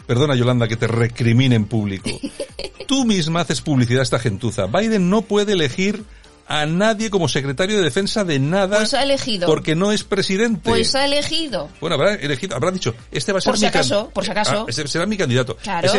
perdona 0.05 0.35
Yolanda 0.35 0.67
que 0.67 0.75
te 0.75 0.85
recrimine 0.85 1.55
en 1.55 1.63
público, 1.63 2.09
tú 2.85 3.05
misma 3.05 3.39
haces 3.39 3.61
publicidad 3.61 4.01
a 4.01 4.03
esta 4.03 4.19
gentuza. 4.19 4.65
Biden 4.65 5.09
no 5.09 5.21
puede 5.21 5.53
elegir 5.53 6.03
a 6.47 6.65
nadie 6.65 7.09
como 7.09 7.29
secretario 7.29 7.77
de 7.77 7.83
defensa 7.83 8.25
de 8.25 8.39
nada. 8.39 8.75
Pues 8.79 8.93
ha 8.93 9.03
elegido. 9.03 9.47
Porque 9.47 9.73
no 9.73 9.93
es 9.93 10.03
presidente. 10.03 10.69
Pues 10.69 10.95
ha 10.95 11.05
elegido. 11.05 11.69
Bueno, 11.79 11.95
habrá 11.95 12.15
elegido, 12.15 12.57
habrá 12.57 12.71
dicho, 12.71 12.93
este 13.09 13.31
va 13.31 13.37
a 13.37 13.41
ser 13.41 13.51
por 13.51 13.57
si 13.57 13.67
acaso, 13.67 14.09
por 14.09 14.25
si 14.25 14.31
acaso. 14.31 14.65
Ah, 14.67 14.71
será 14.73 15.05
mi 15.05 15.15
candidato. 15.15 15.55
Claro. 15.55 15.89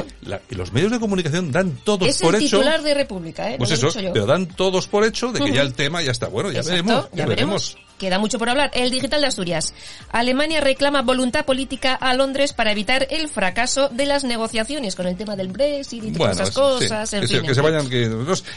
y 0.51 0.55
los 0.55 0.71
medios 0.71 0.93
de 0.93 1.01
comunicación 1.01 1.51
dan 1.51 1.79
todos 1.83 2.07
es 2.07 2.19
por 2.19 2.35
el 2.35 2.43
hecho. 2.43 2.59
titular 2.59 2.83
de 2.83 2.93
República, 2.93 3.51
¿eh? 3.51 3.55
Pues 3.57 3.71
eso, 3.71 3.89
pero 4.13 4.27
dan 4.27 4.45
todos 4.45 4.87
por 4.87 5.07
hecho 5.07 5.33
de 5.33 5.41
que 5.41 5.53
ya 5.53 5.63
el 5.63 5.73
tema 5.75 6.03
ya 6.03 6.11
está. 6.11 6.29
Bueno, 6.29 6.53
ya 6.53 6.61
veremos. 6.61 7.09
Ya, 7.15 7.25
veremos. 7.25 7.79
Queda 8.01 8.19
mucho 8.19 8.39
por 8.39 8.49
hablar. 8.49 8.71
El 8.73 8.91
digital 8.91 9.21
de 9.21 9.27
Asturias. 9.27 9.75
Alemania 10.11 10.63
reclama 10.63 11.03
voluntad 11.03 11.45
política 11.45 11.95
a 11.95 12.15
Londres 12.15 12.55
para 12.55 12.73
evitar 12.73 13.07
el 13.11 13.29
fracaso 13.29 13.91
de 13.91 14.07
las 14.07 14.25
negociaciones 14.25 14.97
con 14.97 15.07
el 15.07 15.19
tema 15.19 15.37
del 15.37 15.49
Brexit 15.49 16.05
y 16.05 16.11
todas 16.11 16.41
esas 16.41 16.51
cosas. 16.53 17.13
En 17.13 17.29
fin, 17.29 17.43
que 17.43 17.55
se 17.55 17.61
vayan, 17.61 17.91
que 17.91 18.11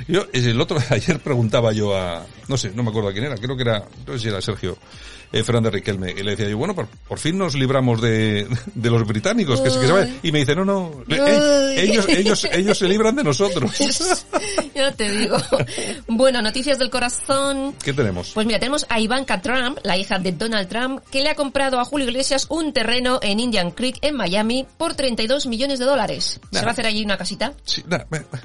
yo 0.08 0.28
el 0.32 0.62
otro 0.62 0.78
ayer 0.90 1.20
preguntaba 1.20 1.74
yo 1.74 1.94
a 1.94 2.26
no 2.48 2.58
sé, 2.58 2.72
no 2.74 2.84
me 2.84 2.90
acuerdo 2.90 3.10
a 3.10 3.14
quién 3.14 3.26
era, 3.26 3.36
creo 3.36 3.56
que 3.56 3.64
era, 3.64 3.84
no 4.08 4.14
sé 4.14 4.20
si 4.20 4.28
era 4.30 4.42
Sergio 4.42 4.78
eh, 5.34 5.44
Fernández 5.44 5.74
Riquelme, 5.74 6.12
y 6.12 6.22
le 6.22 6.32
decía 6.32 6.48
yo, 6.48 6.58
bueno, 6.58 6.76
por, 6.76 6.88
por 6.88 7.18
fin 7.18 7.40
nos 7.40 7.56
libramos 7.56 8.00
de, 8.00 8.48
de 8.76 8.90
los 8.92 9.06
británicos, 9.08 9.60
que, 9.62 9.70
que 9.70 9.88
se 9.88 9.92
vayan. 9.92 10.20
Y 10.22 10.32
me 10.32 10.40
dice, 10.40 10.56
no, 10.56 10.64
no, 10.64 10.92
eh, 11.10 11.76
ellos, 11.78 12.08
ellos, 12.08 12.48
ellos 12.52 12.78
se 12.78 12.88
libran 12.88 13.16
de 13.16 13.24
nosotros. 13.24 13.72
ya 14.76 14.92
te 14.92 15.10
digo. 15.12 15.36
Bueno, 16.08 16.42
noticias 16.44 16.78
del 16.78 16.92
corazón. 16.92 17.74
¿Qué 17.84 17.94
tenemos? 17.94 18.32
Pues 18.34 18.46
mira, 18.46 18.60
tenemos 18.60 18.86
a 18.90 19.00
Ivanka 19.00 19.42
Trump, 19.42 19.80
la 19.84 19.98
hija 19.98 20.20
de 20.20 20.34
Donald 20.34 20.70
Trump, 20.70 21.02
que 21.10 21.22
le 21.22 21.30
ha 21.30 21.36
comprado 21.36 21.80
a 21.80 21.86
Julio 21.86 22.08
Iglesias 22.08 22.46
un 22.50 22.72
terreno 22.72 23.20
en 23.24 23.40
Indian 23.40 23.72
Creek, 23.72 23.98
en 24.02 24.16
Miami, 24.16 24.68
por 24.78 24.94
32 24.94 25.48
millones 25.48 25.80
de 25.80 25.86
dólares. 25.86 26.40
¿Se 26.52 26.62
va 26.62 26.68
a 26.68 26.72
hacer 26.72 26.86
allí 26.86 27.04
una 27.04 27.18
casita? 27.18 27.54
Sí, 27.66 27.84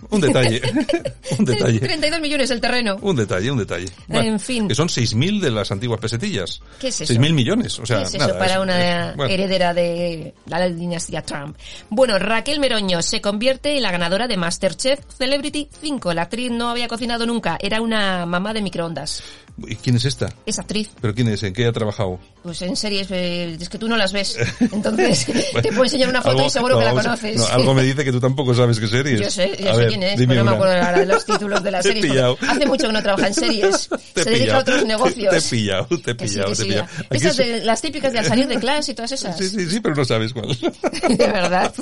un 0.08 0.20
detalle. 0.22 0.62
un 1.38 1.44
detalle. 1.44 1.80
32 1.80 2.20
millones 2.20 2.50
el 2.50 2.62
terreno. 2.62 2.96
Un 3.02 3.16
detalle, 3.16 3.50
un 3.50 3.58
detalle. 3.58 3.88
en 4.08 4.40
fin. 4.40 4.68
Que 4.68 4.74
son 4.74 4.88
6.000 4.88 5.40
de 5.40 5.50
las 5.50 5.70
antiguas 5.70 6.00
pesetillas. 6.00 6.62
¿Qué 6.78 6.88
es 6.88 7.00
eso? 7.00 7.12
6.000 7.12 7.32
millones. 7.32 7.78
O 7.78 7.86
sea, 7.86 7.98
¿Qué 7.98 8.04
es 8.04 8.14
eso 8.14 8.38
para 8.38 8.60
una 8.60 9.12
heredera 9.28 9.74
de 9.74 10.34
la 10.46 10.68
dinastía 10.68 11.22
Trump? 11.22 11.56
Bueno, 11.90 12.18
Raquel 12.18 12.60
Meroño 12.60 13.02
se 13.02 13.20
convierte 13.20 13.76
en 13.76 13.82
la 13.82 13.90
ganadora 13.90 14.28
de 14.28 14.36
Masterchef 14.36 15.00
Celebrity 15.16 15.68
5. 15.80 16.14
La 16.14 16.22
actriz 16.22 16.50
no 16.50 16.68
había 16.68 16.88
cocinado 16.88 17.26
nunca, 17.26 17.58
era 17.60 17.80
una 17.80 18.26
mamá 18.26 18.52
de 18.52 18.62
microondas. 18.62 19.22
¿Y 19.66 19.76
quién 19.76 19.96
es 19.96 20.04
esta? 20.04 20.32
Es 20.46 20.58
actriz. 20.58 20.90
¿Pero 21.00 21.14
quién 21.14 21.28
es? 21.28 21.42
¿En 21.42 21.52
qué 21.52 21.66
ha 21.66 21.72
trabajado? 21.72 22.18
Pues 22.42 22.62
en 22.62 22.76
series, 22.76 23.10
eh, 23.10 23.56
es 23.60 23.68
que 23.68 23.78
tú 23.78 23.88
no 23.88 23.96
las 23.96 24.12
ves. 24.12 24.38
Entonces, 24.60 25.26
te 25.62 25.68
puedo 25.68 25.84
enseñar 25.84 26.08
una 26.10 26.22
foto 26.22 26.46
y 26.46 26.50
seguro 26.50 26.78
que 26.78 26.84
la 26.84 26.92
conoces. 26.92 27.40
algo 27.50 27.74
me 27.74 27.82
dice 27.82 28.04
que 28.04 28.12
tú 28.12 28.20
tampoco 28.20 28.54
sabes 28.54 28.78
qué 28.78 28.86
series. 28.86 29.20
Yo 29.20 29.30
sé, 29.30 29.56
yo 29.58 29.74
sé 29.74 29.86
quién 29.88 30.02
es, 30.02 30.16
pero 30.26 30.44
no 30.44 30.50
me 30.50 30.56
acuerdo 30.56 30.74
ahora 30.74 30.98
de 31.00 31.06
los 31.06 31.24
títulos 31.26 31.62
de 31.62 31.70
la 31.70 31.82
serie. 31.82 32.22
Hace 32.46 32.66
mucho 32.66 32.86
que 32.86 32.92
no 32.92 33.02
trabaja 33.02 33.28
en 33.28 33.34
series. 33.34 33.88
Se 34.14 34.30
dedica 34.30 34.56
a 34.56 34.60
otros 34.60 34.84
negocios. 34.84 35.30
Te 35.30 35.38
he 35.38 35.58
pillado, 35.58 35.86
te 35.86 36.10
he 36.10 36.14
pillado, 36.14 36.52
te 36.52 36.62
he 36.62 36.66
pillado. 36.66 36.88
Esas 37.10 37.36
de, 37.36 37.64
las 37.64 37.80
típicas 37.80 38.12
de 38.12 38.20
al 38.20 38.26
salir 38.26 38.46
de 38.46 38.58
clase 38.58 38.92
y 38.92 38.94
todas 38.94 39.12
esas. 39.12 39.36
Sí, 39.36 39.48
sí, 39.48 39.68
sí, 39.68 39.80
pero 39.80 39.94
no 39.94 40.04
sabes 40.04 40.32
cuál. 40.32 40.56
de 40.58 41.26
verdad. 41.26 41.72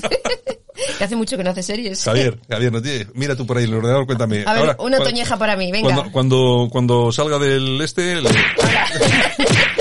Que 0.99 1.05
hace 1.05 1.17
mucho 1.17 1.37
que 1.37 1.45
no 1.45 1.51
hace 1.51 1.63
series. 1.63 2.03
Javier, 2.03 2.39
Javier, 2.49 2.73
no 2.73 2.83
tiene, 2.83 3.07
mira 3.15 3.37
tú 3.37 3.47
por 3.47 3.59
ahí 3.59 3.65
el 3.65 3.75
ordenador, 3.75 4.07
cuéntame. 4.07 4.45
A 4.47 4.53
ver, 4.53 4.63
Ahora, 4.63 4.77
una 4.81 4.99
toñeja 4.99 5.39
para 5.39 5.57
mí, 5.57 5.73
venga. 5.73 5.95
Cuando, 5.95 6.13
cuando, 6.13 6.69
cuando 6.71 7.13
salga 7.13 7.39
del 7.39 7.81
este... 7.81 8.21
Le... 8.21 8.31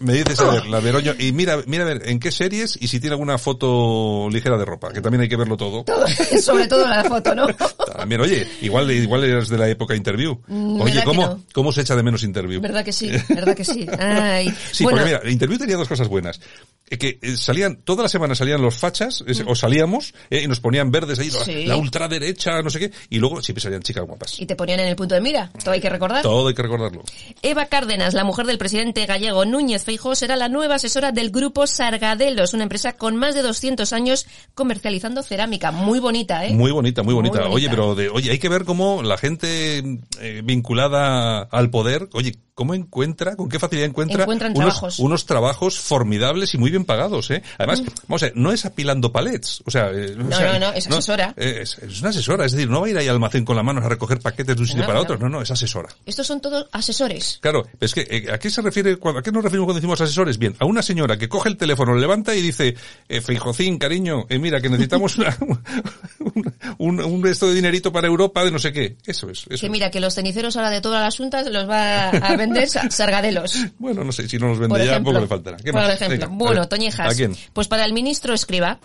me 0.00 0.12
dices, 0.12 0.38
a 0.40 0.50
ver, 0.50 0.66
la 0.66 0.80
Veroño, 0.80 1.14
y 1.18 1.32
mira, 1.32 1.58
mira 1.66 1.84
a 1.84 1.86
ver, 1.86 2.08
en 2.08 2.18
qué 2.18 2.30
series 2.30 2.76
y 2.80 2.88
si 2.88 3.00
tiene 3.00 3.14
alguna 3.14 3.38
foto 3.38 4.28
ligera 4.30 4.58
de 4.58 4.64
ropa, 4.64 4.92
que 4.92 5.00
también 5.00 5.22
hay 5.22 5.28
que 5.28 5.36
verlo 5.36 5.56
todo. 5.56 5.84
sobre 6.42 6.66
todo 6.66 6.86
la 6.86 7.04
foto, 7.04 7.34
¿no? 7.34 7.46
También, 7.96 8.20
oye, 8.20 8.46
igual, 8.62 8.90
igual 8.90 9.24
eres 9.24 9.48
de 9.48 9.58
la 9.58 9.68
época 9.68 9.94
interview. 9.94 10.40
Mm, 10.46 10.80
oye, 10.80 11.02
¿cómo, 11.04 11.42
¿cómo 11.52 11.72
se 11.72 11.82
echa 11.82 11.96
de 11.96 12.02
menos 12.02 12.22
interview? 12.22 12.60
¿Verdad 12.60 12.84
que 12.84 12.92
sí? 12.92 13.10
¿Verdad 13.28 13.54
que 13.56 13.64
sí? 13.64 13.86
Ay. 13.98 14.52
Sí, 14.72 14.84
bueno. 14.84 14.98
porque 14.98 15.16
mira, 15.16 15.30
interview 15.30 15.58
tenía 15.58 15.76
dos 15.76 15.88
cosas 15.88 16.08
buenas. 16.08 16.40
Que 16.88 17.18
salían, 17.36 17.82
toda 17.82 18.04
la 18.04 18.08
semana 18.08 18.34
salían 18.34 18.62
los 18.62 18.76
fachas, 18.76 19.22
o 19.46 19.54
salíamos, 19.54 20.14
eh, 20.30 20.40
y 20.44 20.48
nos 20.48 20.60
ponían 20.60 20.90
verdes 20.90 21.18
ahí, 21.18 21.30
Sí. 21.30 21.66
la 21.66 21.76
ultraderecha, 21.76 22.62
no 22.62 22.70
sé 22.70 22.78
qué, 22.78 22.90
y 23.10 23.18
luego 23.18 23.42
siempre 23.42 23.60
salían 23.62 23.82
chicas 23.82 24.06
guapas. 24.06 24.40
Y 24.40 24.46
te 24.46 24.56
ponían 24.56 24.80
en 24.80 24.88
el 24.88 24.96
punto 24.96 25.14
de 25.14 25.20
mira, 25.20 25.50
todo 25.62 25.72
hay 25.72 25.80
que 25.82 25.90
recordar. 25.90 26.22
Todo 26.22 26.48
hay 26.48 26.54
que 26.54 26.62
recordarlo. 26.62 27.02
Eva 27.42 27.66
Cárdenas, 27.66 28.14
la 28.14 28.24
mujer 28.24 28.46
del 28.46 28.56
presidente 28.56 29.04
gallego 29.04 29.44
Núñez 29.44 29.84
Feijóo, 29.84 30.14
será 30.14 30.36
la 30.36 30.48
nueva 30.48 30.76
asesora 30.76 31.12
del 31.12 31.30
grupo 31.30 31.66
Sargadelos, 31.66 32.54
una 32.54 32.62
empresa 32.62 32.94
con 32.94 33.16
más 33.16 33.34
de 33.34 33.42
200 33.42 33.92
años 33.92 34.26
comercializando 34.54 35.22
cerámica. 35.22 35.70
Muy 35.70 35.98
bonita, 35.98 36.46
¿eh? 36.46 36.54
Muy 36.54 36.70
bonita, 36.70 37.02
muy 37.02 37.12
bonita. 37.12 37.40
Muy 37.40 37.48
bonita. 37.48 37.54
Oye, 37.54 37.68
pero 37.68 37.77
de, 37.94 38.08
oye, 38.08 38.30
hay 38.30 38.38
que 38.38 38.48
ver 38.48 38.64
cómo 38.64 39.02
la 39.02 39.16
gente 39.18 39.82
eh, 40.20 40.42
vinculada 40.44 41.42
al 41.42 41.70
poder, 41.70 42.08
oye, 42.12 42.36
cómo 42.54 42.74
encuentra, 42.74 43.36
con 43.36 43.48
qué 43.48 43.60
facilidad 43.60 43.88
encuentra 43.88 44.24
unos, 44.26 44.38
trabajos. 44.52 44.98
unos 44.98 45.26
trabajos 45.26 45.78
formidables 45.78 46.54
y 46.54 46.58
muy 46.58 46.70
bien 46.70 46.84
pagados, 46.84 47.30
¿eh? 47.30 47.40
Además, 47.56 47.82
vamos 48.08 48.22
a 48.24 48.26
ver, 48.26 48.36
no 48.36 48.50
es 48.52 48.64
apilando 48.64 49.12
palets, 49.12 49.62
o 49.64 49.70
sea, 49.70 49.90
eh, 49.92 50.16
o 50.18 50.24
No, 50.24 50.36
sea, 50.36 50.54
no, 50.54 50.66
no, 50.66 50.72
es 50.72 50.88
asesora. 50.88 51.34
eh, 51.36 51.60
es, 51.62 51.78
es 51.78 52.00
una 52.00 52.10
asesora, 52.10 52.46
es 52.46 52.52
decir, 52.52 52.68
no 52.68 52.80
va 52.80 52.88
a 52.88 52.90
ir 52.90 52.98
ahí 52.98 53.06
al 53.06 53.14
almacén 53.14 53.44
con 53.44 53.54
la 53.54 53.62
mano 53.62 53.80
a 53.80 53.88
recoger 53.88 54.18
paquetes 54.18 54.56
de 54.56 54.62
un 54.62 54.66
sitio 54.66 54.82
No, 54.82 54.86
para 54.88 54.98
no. 54.98 55.04
otro, 55.04 55.18
no, 55.18 55.28
no, 55.28 55.40
es 55.40 55.50
asesora. 55.52 55.88
Estos 56.04 56.26
son 56.26 56.40
todos 56.40 56.66
asesores. 56.72 57.38
Claro, 57.40 57.64
es 57.78 57.94
que 57.94 58.26
¿a 58.32 58.38
qué 58.38 58.50
se 58.50 58.60
refiere 58.60 58.96
cuando, 58.96 59.20
a 59.20 59.22
qué 59.22 59.30
nos 59.30 59.44
referimos 59.44 59.66
cuando 59.66 59.78
decimos 59.78 60.00
asesores? 60.00 60.36
Bien, 60.38 60.56
a 60.58 60.64
una 60.64 60.82
señora 60.82 61.16
que 61.16 61.28
coge 61.28 61.48
el 61.50 61.56
teléfono, 61.56 61.94
levanta 61.94 62.34
y 62.34 62.40
dice, 62.42 62.74
eh, 63.08 63.20
Feijocín, 63.20 63.78
cariño, 63.78 64.26
eh, 64.28 64.40
mira 64.40 64.60
que 64.60 64.68
necesitamos 64.68 65.16
una, 65.18 65.36
un, 66.78 67.00
un, 67.00 67.00
un 67.00 67.26
esto 67.26 67.48
de 67.48 67.54
dinerito 67.54 67.92
para 67.92 68.06
Europa 68.08 68.44
de 68.44 68.50
no 68.50 68.58
sé 68.58 68.72
qué. 68.72 68.96
Eso 69.06 69.28
es, 69.30 69.44
eso. 69.48 69.60
Que 69.60 69.68
mira, 69.70 69.90
que 69.90 70.00
los 70.00 70.14
ceniceros 70.14 70.56
ahora 70.56 70.70
de 70.70 70.80
todas 70.80 71.02
las 71.02 71.16
juntas 71.16 71.46
los 71.50 71.68
va 71.68 72.08
a 72.10 72.36
vender 72.36 72.68
sa- 72.70 72.90
sargadelos. 72.90 73.56
Bueno, 73.78 74.04
no 74.04 74.12
sé, 74.12 74.28
si 74.28 74.38
no 74.38 74.48
nos 74.48 74.58
vende 74.58 74.70
Por 74.74 74.78
ya, 74.84 74.92
ejemplo, 74.92 75.12
poco 75.12 75.22
le 75.22 75.28
faltará. 75.28 75.56
¿Qué 75.58 75.72
por 75.72 75.82
más? 75.82 75.94
ejemplo. 75.94 76.18
Venga, 76.28 76.44
bueno, 76.44 76.68
Toñejas. 76.68 77.12
¿A 77.12 77.16
quién? 77.16 77.36
Pues 77.52 77.68
para 77.68 77.84
el 77.84 77.92
ministro 77.92 78.32
Escriba. 78.34 78.78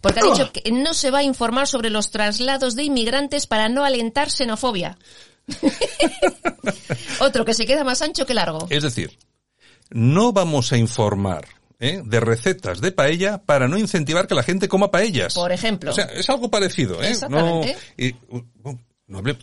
Porque 0.00 0.20
ha 0.20 0.22
dicho 0.24 0.50
que 0.52 0.70
no 0.72 0.94
se 0.94 1.10
va 1.10 1.18
a 1.18 1.22
informar 1.22 1.66
sobre 1.66 1.90
los 1.90 2.10
traslados 2.10 2.74
de 2.74 2.84
inmigrantes 2.84 3.46
para 3.46 3.68
no 3.68 3.84
alentar 3.84 4.30
xenofobia. 4.30 4.96
Otro 7.20 7.44
que 7.44 7.54
se 7.54 7.66
queda 7.66 7.84
más 7.84 8.00
ancho 8.02 8.24
que 8.24 8.34
largo. 8.34 8.66
Es 8.70 8.82
decir, 8.82 9.18
no 9.90 10.32
vamos 10.32 10.72
a 10.72 10.78
informar 10.78 11.44
¿eh? 11.80 12.02
de 12.04 12.20
recetas 12.20 12.80
de 12.80 12.92
paella 12.92 13.38
para 13.38 13.66
no 13.66 13.76
incentivar 13.78 14.26
que 14.26 14.34
la 14.34 14.42
gente 14.42 14.68
coma 14.68 14.90
paellas. 14.90 15.34
Por 15.34 15.50
ejemplo. 15.50 15.90
O 15.90 15.94
sea, 15.94 16.04
es 16.04 16.28
algo 16.30 16.50
parecido, 16.50 17.02
¿eh? 17.02 17.10
Exactamente. 17.10 17.76
No, 17.98 18.04
y, 18.04 18.14
uh, 18.28 18.78
no 19.08 19.18
hable- 19.18 19.36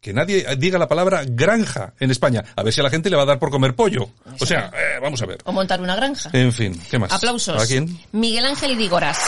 que 0.00 0.12
nadie 0.12 0.46
diga 0.58 0.78
la 0.78 0.86
palabra 0.86 1.22
granja 1.26 1.94
en 1.98 2.10
España. 2.10 2.44
A 2.54 2.62
ver 2.62 2.72
si 2.72 2.80
a 2.80 2.84
la 2.84 2.90
gente 2.90 3.10
le 3.10 3.16
va 3.16 3.22
a 3.22 3.26
dar 3.26 3.38
por 3.38 3.50
comer 3.50 3.74
pollo. 3.74 4.10
O 4.38 4.46
sea, 4.46 4.70
eh, 4.74 4.98
vamos 5.00 5.20
a 5.22 5.26
ver. 5.26 5.38
O 5.44 5.52
montar 5.52 5.80
una 5.80 5.96
granja. 5.96 6.30
En 6.32 6.52
fin, 6.52 6.80
¿qué 6.90 6.98
más? 6.98 7.10
Aplausos. 7.12 7.60
¿A 7.60 7.66
quién? 7.66 7.98
Miguel 8.12 8.44
Ángel 8.44 8.72
Idígoras. 8.72 9.18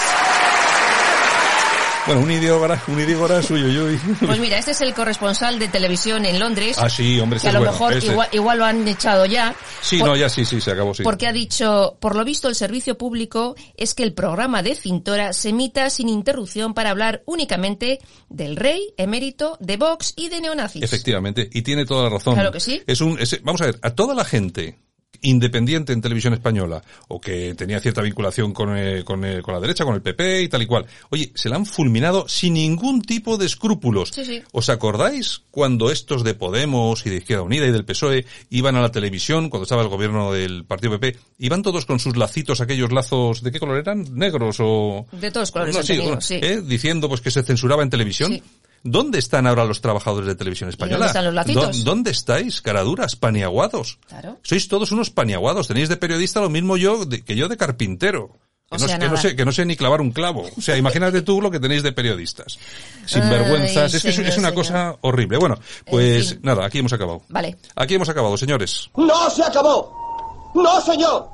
Bueno, 2.06 2.20
un 2.20 2.30
idígora, 2.30 2.82
un 2.88 3.00
idígora 3.00 3.42
suyo, 3.42 3.66
yo. 3.68 3.98
Pues 4.26 4.38
mira, 4.38 4.58
este 4.58 4.72
es 4.72 4.80
el 4.82 4.92
corresponsal 4.92 5.58
de 5.58 5.68
televisión 5.68 6.26
en 6.26 6.38
Londres. 6.38 6.76
Ah, 6.78 6.90
sí, 6.90 7.18
hombre, 7.18 7.40
que 7.40 7.48
a 7.48 7.52
lo 7.52 7.60
bueno, 7.60 7.72
mejor 7.72 8.04
igual, 8.04 8.28
igual 8.32 8.58
lo 8.58 8.64
han 8.66 8.86
echado 8.86 9.24
ya. 9.24 9.54
Sí, 9.80 9.98
Por- 10.00 10.08
no, 10.08 10.16
ya 10.16 10.28
sí, 10.28 10.44
sí, 10.44 10.60
se 10.60 10.72
acabó, 10.72 10.92
sí. 10.92 11.02
Porque 11.02 11.26
ha 11.26 11.32
dicho, 11.32 11.96
por 12.00 12.14
lo 12.14 12.22
visto 12.24 12.48
el 12.48 12.54
servicio 12.54 12.98
público 12.98 13.54
es 13.78 13.94
que 13.94 14.02
el 14.02 14.12
programa 14.12 14.62
de 14.62 14.74
Cintora 14.74 15.32
se 15.32 15.48
emita 15.48 15.88
sin 15.88 16.10
interrupción 16.10 16.74
para 16.74 16.90
hablar 16.90 17.22
únicamente 17.24 18.00
del 18.28 18.56
rey, 18.56 18.92
emérito, 18.98 19.56
de 19.60 19.78
Vox 19.78 20.12
y 20.14 20.28
de 20.28 20.42
neonazis. 20.42 20.82
Efectivamente, 20.82 21.48
y 21.52 21.62
tiene 21.62 21.86
toda 21.86 22.04
la 22.04 22.10
razón. 22.10 22.34
Claro 22.34 22.52
que 22.52 22.60
sí. 22.60 22.82
Es 22.86 23.00
un, 23.00 23.18
es- 23.18 23.42
vamos 23.42 23.62
a 23.62 23.66
ver, 23.66 23.78
a 23.80 23.90
toda 23.94 24.14
la 24.14 24.26
gente 24.26 24.76
independiente 25.24 25.92
en 25.92 26.00
televisión 26.00 26.34
española 26.34 26.82
o 27.08 27.20
que 27.20 27.54
tenía 27.54 27.80
cierta 27.80 28.02
vinculación 28.02 28.52
con, 28.52 28.76
eh, 28.76 29.02
con, 29.04 29.24
eh, 29.24 29.42
con 29.42 29.54
la 29.54 29.60
derecha, 29.60 29.84
con 29.84 29.94
el 29.94 30.02
PP 30.02 30.42
y 30.42 30.48
tal 30.48 30.62
y 30.62 30.66
cual. 30.66 30.86
Oye, 31.10 31.32
se 31.34 31.48
la 31.48 31.56
han 31.56 31.66
fulminado 31.66 32.28
sin 32.28 32.54
ningún 32.54 33.02
tipo 33.02 33.36
de 33.36 33.46
escrúpulos. 33.46 34.10
Sí, 34.10 34.24
sí. 34.24 34.42
¿Os 34.52 34.68
acordáis 34.68 35.42
cuando 35.50 35.90
estos 35.90 36.24
de 36.24 36.34
Podemos 36.34 37.04
y 37.06 37.10
de 37.10 37.16
Izquierda 37.16 37.42
Unida 37.42 37.66
y 37.66 37.72
del 37.72 37.84
PSOE 37.84 38.26
iban 38.50 38.76
a 38.76 38.82
la 38.82 38.92
televisión, 38.92 39.50
cuando 39.50 39.64
estaba 39.64 39.82
el 39.82 39.88
gobierno 39.88 40.32
del 40.32 40.64
partido 40.64 40.98
PP, 40.98 41.18
iban 41.38 41.62
todos 41.62 41.86
con 41.86 41.98
sus 41.98 42.16
lacitos, 42.16 42.60
aquellos 42.60 42.92
lazos, 42.92 43.42
¿de 43.42 43.50
qué 43.50 43.58
color 43.58 43.78
eran? 43.78 44.04
¿Negros 44.14 44.56
o...? 44.60 45.06
De 45.12 45.30
todos 45.30 45.50
colores 45.50 45.74
No, 45.74 45.82
sí, 45.82 45.96
tenido, 45.96 46.20
sí. 46.20 46.38
¿eh? 46.42 46.60
Diciendo 46.64 47.08
pues 47.08 47.20
que 47.20 47.30
se 47.30 47.42
censuraba 47.42 47.82
en 47.82 47.90
televisión. 47.90 48.42
¿Dónde 48.86 49.18
están 49.18 49.46
ahora 49.46 49.64
los 49.64 49.80
trabajadores 49.80 50.26
de 50.28 50.34
televisión 50.34 50.68
española? 50.68 50.98
dónde 50.98 51.08
están 51.08 51.24
los 51.24 51.34
lacitos? 51.34 51.78
¿Dó- 51.78 51.84
¿Dónde 51.84 52.10
estáis, 52.10 52.60
caraduras, 52.60 53.16
paniaguados? 53.16 53.98
Claro. 54.06 54.38
Sois 54.42 54.68
todos 54.68 54.92
unos 54.92 55.10
paniaguados. 55.10 55.68
Tenéis 55.68 55.88
de 55.88 55.96
periodista 55.96 56.40
lo 56.40 56.50
mismo 56.50 56.76
yo 56.76 57.04
de- 57.06 57.24
que 57.24 57.34
yo 57.34 57.48
de 57.48 57.56
carpintero. 57.56 58.38
Que, 58.70 58.76
O 58.76 58.78
no, 58.78 59.10
que 59.10 59.16
sé, 59.18 59.36
que 59.36 59.44
no 59.44 59.52
sé 59.52 59.64
ni 59.66 59.76
clavar 59.76 60.00
un 60.00 60.10
clavo. 60.10 60.48
O 60.56 60.60
sea, 60.60 60.76
imagínate 60.76 61.22
tú 61.22 61.40
lo 61.40 61.50
que 61.50 61.60
tenéis 61.60 61.82
de 61.82 61.92
periodistas. 61.92 62.58
Sinvergüenzas. 63.06 63.92
Ay, 63.92 63.96
es 63.96 64.02
que 64.02 64.08
es- 64.08 64.14
señor, 64.16 64.30
es 64.30 64.38
una 64.38 64.48
señor. 64.50 64.64
cosa 64.64 64.96
horrible. 65.02 65.38
Bueno, 65.38 65.58
pues 65.86 66.30
fin. 66.30 66.40
nada, 66.42 66.64
aquí 66.66 66.78
hemos 66.78 66.92
acabado. 66.92 67.22
Vale. 67.28 67.56
Aquí 67.76 67.94
hemos 67.94 68.08
acabado, 68.08 68.36
señores. 68.36 68.90
¡No 68.96 69.30
se 69.30 69.44
acabó! 69.44 70.50
¡No, 70.54 70.80
señor! 70.80 71.28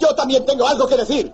Yo 0.00 0.14
también 0.14 0.44
tengo 0.46 0.66
algo 0.68 0.86
que 0.88 0.96
decir. 0.96 1.32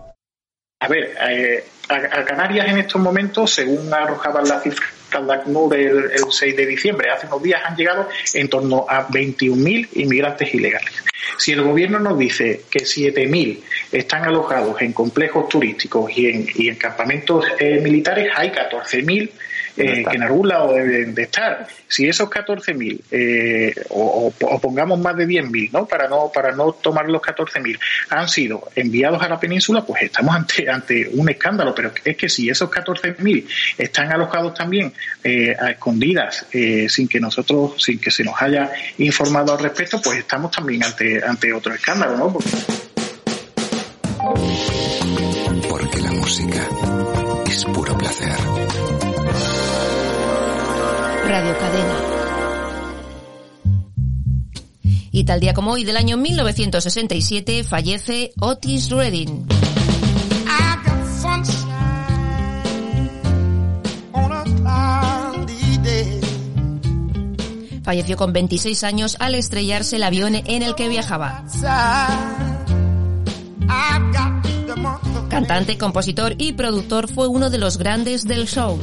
A 0.85 0.89
ver, 0.89 1.15
eh, 1.31 1.65
a, 1.89 2.25
Canarias 2.25 2.69
en 2.69 2.79
estos 2.79 3.01
momentos, 3.01 3.55
según 3.55 3.93
arrojaban 3.93 4.47
las 4.47 4.63
cifras 4.63 4.91
de 5.11 5.33
ACNUR 5.33 5.75
el, 5.77 6.11
el 6.11 6.25
6 6.31 6.57
de 6.57 6.67
diciembre, 6.67 7.09
hace 7.11 7.27
unos 7.27 7.43
días 7.43 7.63
han 7.65 7.75
llegado 7.75 8.07
en 8.35 8.49
torno 8.51 8.85
a 8.87 9.09
21.000 9.09 9.89
inmigrantes 9.95 10.53
ilegales. 10.53 10.93
Si 11.39 11.53
el 11.53 11.63
gobierno 11.63 11.99
nos 12.01 12.19
dice 12.19 12.65
que 12.71 12.81
7.000 12.81 13.61
están 13.93 14.25
alojados 14.25 14.83
en 14.83 14.93
complejos 14.93 15.49
turísticos 15.49 16.11
y 16.15 16.27
en, 16.27 16.47
y 16.55 16.69
en 16.69 16.77
campamentos 16.77 17.47
eh, 17.59 17.81
militares, 17.81 18.31
hay 18.35 18.51
14.000 18.51 19.31
eh, 19.77 20.05
que 20.09 20.17
en 20.17 20.23
algún 20.23 20.49
lado 20.49 20.73
deben 20.75 21.15
de 21.15 21.23
estar. 21.23 21.67
Si 21.89 22.07
esos 22.09 22.29
14.000 22.29 23.01
eh, 23.11 23.75
o, 23.91 24.33
pongamos 24.61 24.99
más 24.99 25.17
de 25.17 25.27
10.000, 25.27 25.71
¿no? 25.73 25.87
Para 25.87 26.09
no 26.09 26.31
para 26.33 26.53
no 26.53 26.73
tomar 26.73 27.07
los 27.09 27.21
14.000 27.23 27.79
han 28.11 28.29
sido 28.29 28.69
enviados 28.75 29.23
a 29.23 29.29
la 29.29 29.39
península, 29.41 29.83
pues 29.85 30.03
estamos 30.03 30.35
ante 30.35 30.69
ante 30.71 31.09
un 31.13 31.29
escándalo. 31.29 31.75
Pero 31.75 31.93
es 32.05 32.17
que 32.17 32.29
si 32.29 32.49
esos 32.49 32.71
14.000 32.71 33.47
están 33.79 34.13
alojados 34.13 34.55
también 34.55 34.93
eh, 35.23 35.55
a 35.59 35.71
escondidas, 35.71 36.47
eh, 36.53 36.87
sin 36.89 37.09
que 37.09 37.21
nosotros, 37.21 37.83
sin 37.83 37.99
que 37.99 38.11
se 38.11 38.25
nos 38.25 38.41
haya 38.41 38.71
informado 38.99 39.53
al 39.53 39.59
respecto, 39.59 40.01
pues 40.03 40.19
estamos 40.19 40.51
también 40.51 40.85
ante 40.85 41.23
ante 41.25 41.53
otro 41.53 41.75
escándalo, 41.75 42.17
¿no? 42.17 42.33
Porque- 42.33 42.51
Porque 45.69 46.01
la 46.01 46.13
música 46.13 46.69
es 47.47 47.65
puro 47.67 47.97
placer. 47.99 48.35
Radio 51.35 51.59
Cadena. 51.59 51.95
Y 55.11 55.25
tal 55.25 55.41
día 55.41 55.53
como 55.53 55.73
hoy 55.73 55.83
del 55.83 55.97
año 55.97 56.17
1967 56.17 57.65
fallece 57.65 58.33
Otis 58.39 58.89
Redding. 58.89 59.45
Falleció 67.83 68.17
con 68.17 68.33
26 68.33 68.85
años 68.85 69.17
al 69.19 69.35
estrellarse 69.35 69.97
el 69.97 70.05
avión 70.05 70.37
en 70.37 70.63
el 70.63 70.77
que 70.77 70.89
viajaba. 70.89 71.45
Cantante, 75.29 75.79
compositor 75.79 76.37
y 76.39 76.53
productor 76.53 77.13
fue 77.13 77.27
uno 77.27 77.51
de 77.51 77.59
los 77.59 77.77
grandes 77.77 78.23
del 78.23 78.47
show. 78.47 78.79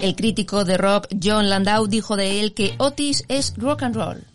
El 0.00 0.16
crítico 0.16 0.64
de 0.64 0.78
rock 0.78 1.08
John 1.22 1.50
Landau 1.50 1.86
dijo 1.86 2.16
de 2.16 2.40
él 2.40 2.54
que 2.54 2.74
Otis 2.78 3.24
es 3.28 3.52
rock 3.58 3.82
and 3.82 3.94
roll. 3.94 4.29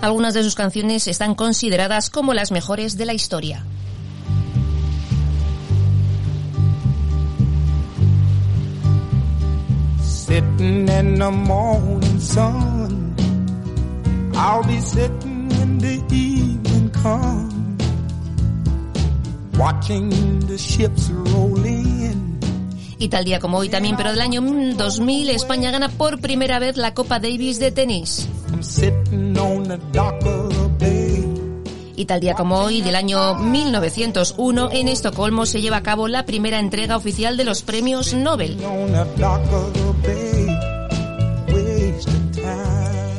Algunas 0.00 0.32
de 0.32 0.42
sus 0.42 0.54
canciones 0.54 1.08
están 1.08 1.34
consideradas 1.34 2.08
como 2.08 2.32
las 2.32 2.50
mejores 2.50 2.96
de 2.96 3.04
la 3.04 3.14
historia. 3.14 3.64
Sitting 10.00 10.88
in 10.88 11.18
the 11.18 11.30
morning 11.30 12.20
sun. 12.20 13.14
I'll 14.34 14.62
be 14.62 14.80
sitting 14.80 15.48
when 15.48 15.78
the 15.78 16.02
evening 16.14 16.90
comes. 16.90 17.84
Watching 19.58 20.10
the 20.46 20.56
ships 20.56 21.10
roll 21.10 21.64
in. 21.64 22.27
Y 23.00 23.08
tal 23.08 23.24
día 23.24 23.38
como 23.38 23.58
hoy 23.58 23.68
también, 23.68 23.96
pero 23.96 24.10
del 24.10 24.20
año 24.20 24.40
2000, 24.42 25.30
España 25.30 25.70
gana 25.70 25.88
por 25.88 26.20
primera 26.20 26.58
vez 26.58 26.76
la 26.76 26.94
Copa 26.94 27.20
Davis 27.20 27.60
de 27.60 27.70
tenis. 27.70 28.28
Y 31.94 32.04
tal 32.04 32.20
día 32.20 32.34
como 32.34 32.58
hoy, 32.58 32.80
del 32.80 32.96
año 32.96 33.36
1901, 33.36 34.70
en 34.72 34.88
Estocolmo 34.88 35.46
se 35.46 35.60
lleva 35.60 35.78
a 35.78 35.82
cabo 35.82 36.08
la 36.08 36.26
primera 36.26 36.58
entrega 36.58 36.96
oficial 36.96 37.36
de 37.36 37.44
los 37.44 37.62
premios 37.62 38.14
Nobel. 38.14 38.56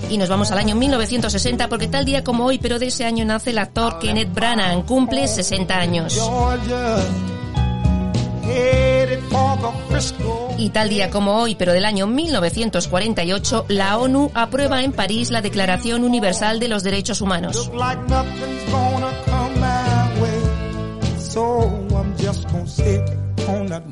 Y 0.09 0.17
nos 0.17 0.27
vamos 0.27 0.51
al 0.51 0.57
año 0.57 0.75
1960 0.75 1.69
porque 1.69 1.87
tal 1.87 2.03
día 2.03 2.23
como 2.23 2.45
hoy, 2.45 2.57
pero 2.57 2.79
de 2.79 2.87
ese 2.87 3.05
año 3.05 3.25
nace 3.25 3.51
el 3.51 3.59
actor 3.59 3.99
Kenneth 3.99 4.33
Branagh, 4.33 4.85
cumple 4.85 5.27
60 5.27 5.77
años. 5.77 6.19
Y 10.57 10.69
tal 10.71 10.89
día 10.89 11.09
como 11.09 11.35
hoy, 11.35 11.55
pero 11.55 11.71
del 11.73 11.85
año 11.85 12.05
1948, 12.05 13.65
la 13.69 13.97
ONU 13.97 14.31
aprueba 14.33 14.83
en 14.83 14.91
París 14.91 15.31
la 15.31 15.41
Declaración 15.41 16.03
Universal 16.03 16.59
de 16.59 16.67
los 16.67 16.83
Derechos 16.83 17.21
Humanos. 17.21 17.71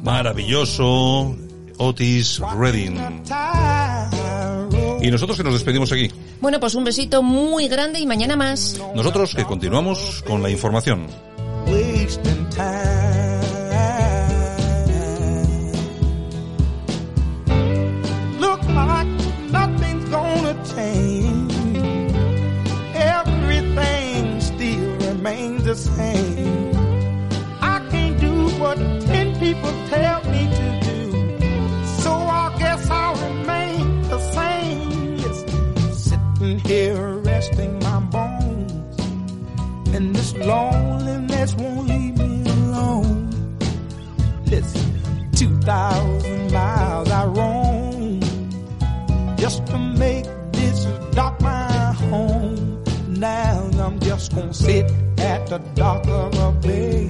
Maravilloso, 0.04 1.36
Otis 1.78 2.41
Redding. 2.58 3.24
Y 5.02 5.12
nosotros 5.12 5.38
que 5.38 5.43
nos 5.43 5.54
despedimos 5.54 5.91
aquí. 5.91 6.12
Bueno, 6.41 6.60
pues 6.60 6.76
un 6.76 6.84
besito 6.84 7.24
muy 7.24 7.67
grande 7.67 8.00
y 8.00 8.06
mañana 8.06 8.36
más. 8.36 8.80
Nosotros 8.96 9.36
que 9.36 9.46
continuamos 9.46 10.24
con 10.28 10.41
la 10.43 10.50
información. 10.50 11.08
Here 36.67 37.19
resting 37.19 37.80
my 37.80 37.99
bones. 38.01 38.99
And 39.95 40.13
this 40.13 40.36
loneliness 40.36 41.56
won't 41.56 41.88
leave 41.88 42.17
me 42.17 42.41
alone. 42.41 43.30
Listen, 44.45 45.32
2,000 45.32 46.51
miles 46.51 47.10
I 47.10 47.25
roam 47.25 48.19
just 49.38 49.65
to 49.67 49.77
make 49.77 50.25
this 50.51 50.84
dock 51.12 51.39
my 51.39 51.93
home. 52.10 52.84
Now 53.08 53.69
I'm 53.80 53.99
just 54.01 54.36
gonna 54.36 54.53
sit 54.53 54.91
at 55.19 55.47
the 55.47 55.60
dock 55.73 56.06
of 56.08 56.38
a 56.38 56.51
bay, 56.51 57.10